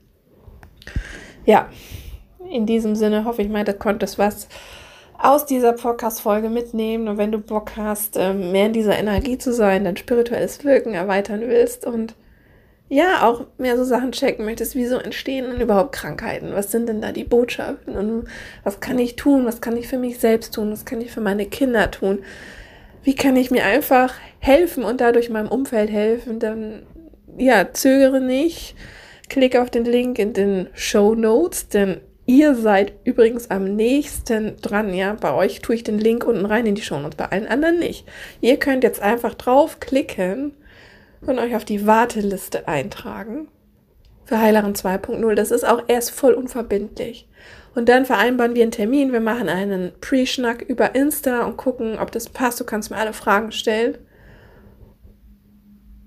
Ja, 1.45 1.69
in 2.49 2.65
diesem 2.65 2.95
Sinne 2.95 3.25
hoffe 3.25 3.41
ich 3.41 3.49
mal, 3.49 3.63
du 3.63 3.73
konntest 3.73 4.17
was 4.17 4.47
aus 5.17 5.45
dieser 5.45 5.73
Podcast-Folge 5.73 6.49
mitnehmen. 6.49 7.07
Und 7.07 7.17
wenn 7.17 7.31
du 7.31 7.39
Bock 7.39 7.71
hast, 7.75 8.15
ähm, 8.17 8.51
mehr 8.51 8.67
in 8.67 8.73
dieser 8.73 8.97
Energie 8.97 9.37
zu 9.37 9.53
sein, 9.53 9.83
dein 9.83 9.97
spirituelles 9.97 10.63
Wirken 10.63 10.93
erweitern 10.93 11.41
willst 11.41 11.85
und 11.85 12.15
ja, 12.91 13.27
auch 13.27 13.45
mehr 13.59 13.77
so 13.77 13.83
Sachen 13.83 14.13
checken 14.13 14.45
möchtest, 14.45 14.73
wieso 14.73 14.97
entstehen 14.97 15.45
denn 15.45 15.61
überhaupt 15.61 15.91
Krankheiten? 15.91 16.53
Was 16.53 16.71
sind 16.71 16.89
denn 16.89 17.01
da 17.01 17.11
die 17.11 17.23
Botschaften? 17.23 17.95
Und 17.95 18.27
was 18.63 18.79
kann 18.79 18.97
ich 18.97 19.15
tun? 19.15 19.45
Was 19.45 19.61
kann 19.61 19.77
ich 19.77 19.87
für 19.87 19.99
mich 19.99 20.17
selbst 20.17 20.55
tun? 20.55 20.71
Was 20.71 20.85
kann 20.85 20.99
ich 20.99 21.11
für 21.11 21.21
meine 21.21 21.45
Kinder 21.45 21.91
tun? 21.91 22.19
Wie 23.03 23.15
kann 23.15 23.35
ich 23.35 23.51
mir 23.51 23.65
einfach 23.65 24.13
helfen 24.39 24.83
und 24.83 25.01
dadurch 25.01 25.29
meinem 25.29 25.47
Umfeld 25.47 25.89
helfen? 25.89 26.39
Dann, 26.39 26.83
ja, 27.37 27.71
zögere 27.71 28.19
nicht. 28.19 28.75
Klick 29.29 29.55
auf 29.57 29.69
den 29.69 29.85
Link 29.85 30.19
in 30.19 30.33
den 30.33 30.67
Show 30.73 31.15
Notes, 31.15 31.69
denn 31.69 32.01
ihr 32.25 32.55
seid 32.55 32.93
übrigens 33.03 33.49
am 33.49 33.75
nächsten 33.75 34.57
dran, 34.57 34.93
ja. 34.93 35.13
Bei 35.13 35.33
euch 35.33 35.61
tue 35.61 35.75
ich 35.75 35.83
den 35.83 35.99
Link 35.99 36.25
unten 36.25 36.45
rein 36.45 36.65
in 36.65 36.75
die 36.75 36.81
Show 36.81 36.99
Notes, 36.99 37.15
bei 37.15 37.25
allen 37.25 37.47
anderen 37.47 37.79
nicht. 37.79 38.05
Ihr 38.41 38.57
könnt 38.57 38.83
jetzt 38.83 39.01
einfach 39.01 39.33
draufklicken 39.35 40.53
und 41.21 41.39
euch 41.39 41.55
auf 41.55 41.65
die 41.65 41.85
Warteliste 41.85 42.67
eintragen 42.67 43.47
für 44.29 44.39
Heilerin 44.39 44.75
2.0. 44.75 45.33
Das 45.33 45.49
ist 45.49 45.67
auch 45.67 45.85
erst 45.87 46.11
voll 46.11 46.33
unverbindlich. 46.33 47.27
Und 47.73 47.89
dann 47.89 48.05
vereinbaren 48.05 48.53
wir 48.53 48.61
einen 48.61 48.71
Termin. 48.71 49.11
Wir 49.11 49.21
machen 49.21 49.49
einen 49.49 49.91
Pre-Schnack 50.01 50.61
über 50.61 50.93
Insta 50.93 51.47
und 51.47 51.57
gucken, 51.57 51.97
ob 51.97 52.11
das 52.11 52.29
passt. 52.29 52.59
Du 52.59 52.63
kannst 52.63 52.91
mir 52.91 52.97
alle 52.97 53.13
Fragen 53.13 53.51
stellen. 53.51 53.97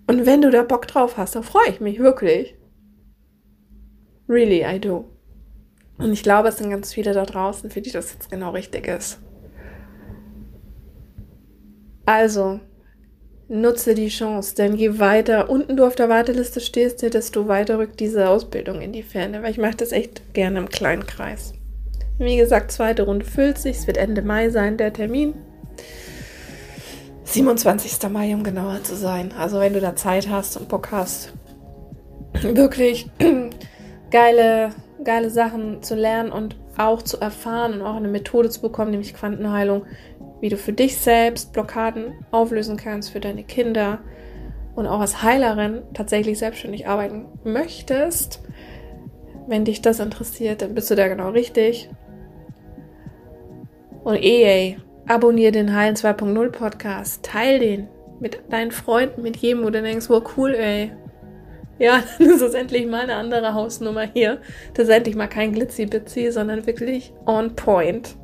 Und 0.07 0.25
wenn 0.25 0.41
du 0.41 0.51
da 0.51 0.63
Bock 0.63 0.87
drauf 0.87 1.17
hast, 1.17 1.35
dann 1.35 1.43
freue 1.43 1.69
ich 1.69 1.81
mich 1.81 1.99
wirklich. 1.99 2.55
Really, 4.29 4.65
I 4.65 4.79
do. 4.79 5.11
Und 5.99 6.13
ich 6.13 6.23
glaube, 6.23 6.51
es 6.51 6.59
sind 6.59 6.71
ganz 6.71 6.95
viele 6.95 7.15
da 7.15 7.27
draußen, 7.27 7.71
für 7.71 7.81
die 7.81 7.91
das 7.91 8.13
jetzt 8.13 8.31
genau 8.31 8.51
richtig 8.51 8.87
ist. 8.87 9.19
Also, 12.07 12.61
nutze 13.53 13.95
die 13.95 14.09
Chance, 14.09 14.55
denn 14.55 14.75
je 14.75 14.99
weiter 14.99 15.51
unten 15.51 15.77
du 15.77 15.85
auf 15.85 15.95
der 15.95 16.09
Warteliste 16.09 16.61
stehst, 16.61 17.03
desto 17.03 17.49
weiter 17.49 17.79
rückt 17.79 18.01
diese 18.01 18.29
Ausbildung 18.29 18.81
in 18.81 18.93
die 18.93 19.03
Ferne, 19.03 19.43
weil 19.43 19.51
ich 19.51 19.59
mache 19.59 19.77
das 19.77 19.93
echt 19.93 20.33
gerne 20.33 20.59
im 20.59 20.69
kleinen 20.69 21.07
Kreis. 21.07 21.53
Wie 22.19 22.37
gesagt, 22.37 22.73
zweite 22.73 23.03
Runde 23.03 23.27
füllt 23.27 23.59
sich, 23.59 23.77
es 23.77 23.87
wird 23.87 23.99
Ende 23.99 24.23
Mai 24.23 24.49
sein, 24.49 24.79
der 24.79 24.93
Termin. 24.93 25.35
27. 27.25 28.11
Mai, 28.11 28.35
um 28.35 28.43
genauer 28.43 28.83
zu 28.85 28.97
sein. 28.97 29.33
Also 29.38 29.61
wenn 29.61 29.73
du 29.75 29.81
da 29.81 29.97
Zeit 29.97 30.29
hast 30.29 30.57
und 30.57 30.69
Bock 30.69 30.91
hast, 30.91 31.33
wirklich 32.41 33.11
geile, 34.11 34.71
geile 35.05 35.31
Sachen 35.31 35.83
zu 35.83 35.95
lernen 35.95 36.33
und 36.33 36.57
auch 36.77 37.03
zu 37.03 37.21
erfahren 37.21 37.75
und 37.75 37.83
auch 37.83 37.97
eine 37.97 38.09
Methode 38.09 38.49
zu 38.49 38.61
bekommen, 38.61 38.93
nämlich 38.93 39.15
Quantenheilung, 39.15 39.85
wie 40.43 40.49
du 40.49 40.57
für 40.57 40.73
dich 40.73 40.99
selbst 40.99 41.53
Blockaden 41.53 42.15
auflösen 42.33 42.77
kannst, 42.77 43.11
für 43.11 43.21
deine 43.21 43.45
Kinder 43.45 44.01
und 44.75 44.89
auch 44.89 44.99
als 44.99 45.23
Heilerin 45.23 45.83
tatsächlich 45.95 46.41
selbstständig 46.41 46.89
arbeiten 46.89 47.27
möchtest. 47.45 48.43
Wenn 49.47 49.65
dich 49.65 49.83
das 49.83 50.01
interessiert, 50.01 50.61
dann 50.61 50.75
bist 50.75 50.91
du 50.91 50.97
da 50.97 51.07
genau 51.07 51.31
richtig. 51.31 51.89
Und 54.03 54.17
eh, 54.17 54.79
abonniere 55.07 55.53
den 55.53 55.77
Heilen 55.77 55.95
2.0 55.95 56.51
Podcast, 56.51 57.25
teil 57.25 57.61
den 57.61 57.89
mit 58.19 58.41
deinen 58.51 58.73
Freunden, 58.73 59.23
mit 59.23 59.37
jedem, 59.37 59.63
wo 59.63 59.71
du 59.71 59.81
denkst, 59.81 60.11
wow, 60.11 60.25
cool, 60.37 60.57
ey. 60.57 60.91
Ja, 61.79 62.03
das 62.19 62.41
ist 62.41 62.55
endlich 62.55 62.89
mal 62.89 63.03
eine 63.03 63.15
andere 63.15 63.55
Hausnummer 63.55 64.09
hier. 64.13 64.41
Das 64.75 64.89
ist 64.89 64.95
endlich 64.95 65.15
mal 65.15 65.29
kein 65.29 65.53
Glitzy-Bitzy, 65.53 66.33
sondern 66.33 66.67
wirklich 66.67 67.13
on 67.27 67.55
point. 67.55 68.17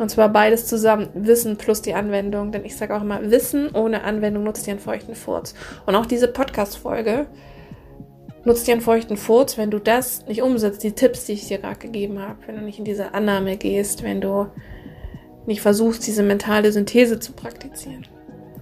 Und 0.00 0.08
zwar 0.08 0.30
beides 0.30 0.66
zusammen, 0.66 1.10
Wissen 1.12 1.58
plus 1.58 1.82
die 1.82 1.92
Anwendung. 1.92 2.52
Denn 2.52 2.64
ich 2.64 2.74
sage 2.74 2.96
auch 2.96 3.02
immer, 3.02 3.30
Wissen 3.30 3.68
ohne 3.74 4.02
Anwendung 4.02 4.44
nutzt 4.44 4.66
dir 4.66 4.70
einen 4.70 4.80
feuchten 4.80 5.14
Furz. 5.14 5.54
Und 5.84 5.94
auch 5.94 6.06
diese 6.06 6.26
Podcast-Folge 6.26 7.26
nutzt 8.46 8.66
dir 8.66 8.72
einen 8.72 8.80
feuchten 8.80 9.18
Furz, 9.18 9.58
wenn 9.58 9.70
du 9.70 9.78
das 9.78 10.26
nicht 10.26 10.40
umsetzt, 10.40 10.82
die 10.84 10.92
Tipps, 10.92 11.26
die 11.26 11.34
ich 11.34 11.48
dir 11.48 11.58
gerade 11.58 11.78
gegeben 11.78 12.18
habe. 12.18 12.38
Wenn 12.46 12.56
du 12.56 12.62
nicht 12.62 12.78
in 12.78 12.86
diese 12.86 13.12
Annahme 13.12 13.58
gehst, 13.58 14.02
wenn 14.02 14.22
du 14.22 14.46
nicht 15.44 15.60
versuchst, 15.60 16.06
diese 16.06 16.22
mentale 16.22 16.72
Synthese 16.72 17.20
zu 17.20 17.32
praktizieren. 17.32 18.06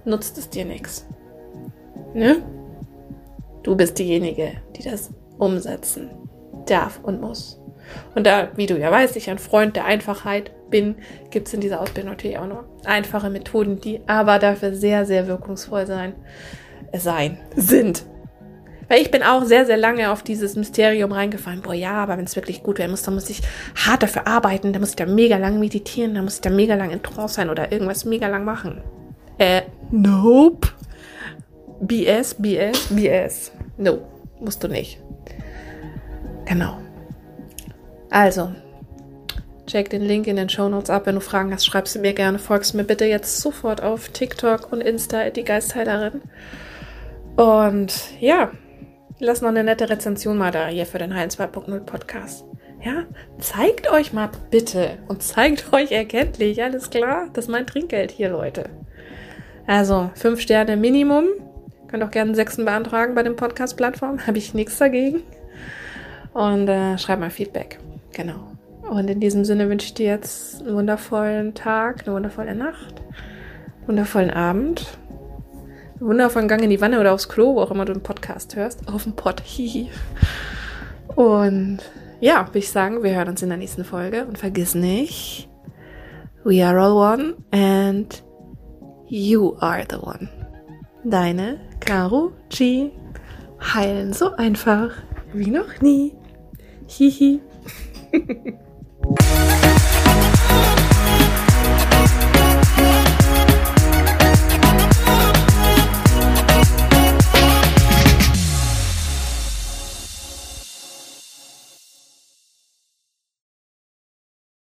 Nutzt 0.03 0.37
es 0.37 0.49
dir 0.49 0.65
nichts. 0.65 1.07
Ne? 2.13 2.43
Du 3.63 3.77
bist 3.77 3.97
diejenige, 3.97 4.57
die 4.75 4.83
das 4.83 5.13
umsetzen 5.37 6.09
darf 6.65 6.99
und 7.01 7.21
muss. 7.21 7.61
Und 8.13 8.27
da, 8.27 8.49
wie 8.57 8.65
du 8.65 8.77
ja 8.77 8.91
weißt, 8.91 9.15
ich 9.15 9.29
ein 9.29 9.39
Freund 9.39 9.77
der 9.77 9.85
Einfachheit 9.85 10.51
bin, 10.69 10.95
gibt 11.29 11.47
es 11.47 11.53
in 11.53 11.61
dieser 11.61 11.81
Ausbildung 11.81 12.11
natürlich 12.11 12.37
auch 12.37 12.47
noch 12.47 12.63
einfache 12.85 13.29
Methoden, 13.29 13.79
die 13.79 14.01
aber 14.07 14.39
dafür 14.39 14.73
sehr, 14.73 15.05
sehr 15.05 15.27
wirkungsvoll 15.27 15.85
sein, 15.87 16.13
sein, 16.93 17.37
sind. 17.55 18.05
Weil 18.89 19.01
ich 19.01 19.11
bin 19.11 19.21
auch 19.21 19.45
sehr, 19.45 19.67
sehr 19.67 19.77
lange 19.77 20.11
auf 20.11 20.23
dieses 20.23 20.55
Mysterium 20.55 21.11
reingefallen. 21.11 21.61
Boah, 21.61 21.75
ja, 21.75 21.93
aber 21.93 22.17
wenn 22.17 22.25
es 22.25 22.35
wirklich 22.35 22.63
gut 22.63 22.79
werden 22.79 22.89
muss, 22.89 23.03
dann 23.03 23.13
muss 23.13 23.29
ich 23.29 23.41
hart 23.75 24.01
dafür 24.01 24.25
arbeiten, 24.25 24.73
dann 24.73 24.81
muss 24.81 24.89
ich 24.91 24.95
da 24.95 25.05
mega 25.05 25.37
lang 25.37 25.59
meditieren, 25.59 26.15
dann 26.15 26.23
muss 26.23 26.35
ich 26.35 26.41
da 26.41 26.49
mega 26.49 26.73
lang 26.73 26.89
in 26.89 27.03
Trance 27.03 27.35
sein 27.35 27.51
oder 27.51 27.71
irgendwas 27.71 28.03
mega 28.03 28.27
lang 28.27 28.45
machen. 28.45 28.81
Äh, 29.37 29.61
nope. 29.91 30.69
BS, 31.81 32.33
BS, 32.33 32.87
BS. 32.89 33.51
No, 33.77 33.99
musst 34.39 34.63
du 34.63 34.67
nicht. 34.67 34.99
Genau. 36.45 36.79
Also, 38.09 38.49
check 39.69 39.89
den 39.89 40.01
Link 40.01 40.27
in 40.27 40.35
den 40.35 40.49
Show 40.49 40.67
Notes 40.67 40.89
ab. 40.89 41.05
Wenn 41.05 41.15
du 41.15 41.21
Fragen 41.21 41.53
hast, 41.53 41.65
schreib 41.65 41.87
sie 41.87 41.99
mir 41.99 42.13
gerne. 42.13 42.39
Folgst 42.39 42.73
mir 42.73 42.83
bitte 42.83 43.05
jetzt 43.05 43.39
sofort 43.39 43.81
auf 43.81 44.09
TikTok 44.09 44.71
und 44.71 44.81
Insta, 44.81 45.29
die 45.29 45.43
Geistheilerin. 45.43 46.21
Und 47.35 47.93
ja, 48.19 48.51
lass 49.19 49.41
noch 49.41 49.49
eine 49.49 49.63
nette 49.63 49.89
Rezension 49.89 50.37
mal 50.37 50.51
da 50.51 50.67
hier 50.67 50.85
für 50.85 50.97
den 50.97 51.13
Heilen 51.15 51.29
2.0 51.29 51.79
Podcast. 51.81 52.45
Ja, 52.83 53.05
zeigt 53.39 53.91
euch 53.91 54.13
mal 54.13 54.29
bitte 54.49 54.97
und 55.07 55.21
zeigt 55.21 55.71
euch 55.73 55.91
erkenntlich, 55.91 56.63
alles 56.63 56.89
klar? 56.89 57.27
Das 57.33 57.45
ist 57.45 57.51
mein 57.51 57.67
Trinkgeld 57.67 58.11
hier, 58.11 58.29
Leute. 58.29 58.69
Also, 59.67 60.09
fünf 60.15 60.41
Sterne 60.41 60.77
Minimum. 60.77 61.25
Könnt 61.87 62.03
auch 62.03 62.11
gerne 62.11 62.29
einen 62.29 62.35
sechsten 62.35 62.65
beantragen 62.65 63.15
bei 63.15 63.23
den 63.23 63.35
Podcast-Plattformen. 63.35 64.25
Habe 64.25 64.37
ich 64.37 64.53
nichts 64.53 64.77
dagegen. 64.77 65.21
Und 66.33 66.67
äh, 66.67 66.97
schreibt 66.97 67.19
mal 67.19 67.29
Feedback. 67.29 67.79
Genau. 68.13 68.48
Und 68.89 69.07
in 69.07 69.19
diesem 69.19 69.45
Sinne 69.45 69.69
wünsche 69.69 69.85
ich 69.85 69.93
dir 69.93 70.07
jetzt 70.07 70.61
einen 70.61 70.75
wundervollen 70.75 71.53
Tag, 71.53 72.05
eine 72.05 72.15
wundervolle 72.15 72.55
Nacht, 72.55 73.01
einen 73.77 73.87
wundervollen 73.87 74.31
Abend, 74.31 74.97
einen 75.99 76.09
wundervollen 76.09 76.47
Gang 76.47 76.63
in 76.63 76.71
die 76.71 76.81
Wanne 76.81 76.99
oder 76.99 77.13
aufs 77.13 77.29
Klo, 77.29 77.55
wo 77.55 77.61
auch 77.61 77.69
immer 77.69 77.85
du 77.85 77.93
einen 77.93 78.01
Podcast 78.01 78.55
hörst. 78.55 78.87
Auf 78.87 79.03
dem 79.03 79.13
Pott. 79.13 79.41
Hihi. 79.41 79.89
Und 81.15 81.79
ja, 82.19 82.47
würde 82.47 82.59
ich 82.59 82.71
sagen, 82.71 83.03
wir 83.03 83.13
hören 83.13 83.29
uns 83.29 83.43
in 83.43 83.49
der 83.49 83.59
nächsten 83.59 83.83
Folge. 83.83 84.25
Und 84.25 84.39
vergiss 84.39 84.73
nicht, 84.73 85.47
we 86.43 86.65
are 86.65 86.81
all 86.81 86.93
one 86.93 87.35
and 87.51 88.23
you 89.07 89.55
are 89.59 89.85
the 89.87 89.97
one. 89.97 90.29
Deine 91.03 91.59
Caro 91.79 92.31
G. 92.49 92.89
Heilen 93.61 94.13
so 94.13 94.31
einfach 94.31 94.91
wie 95.31 95.51
noch 95.51 95.79
nie. 95.79 96.15
Hihi. 96.87 97.39
Thank. 99.01 99.68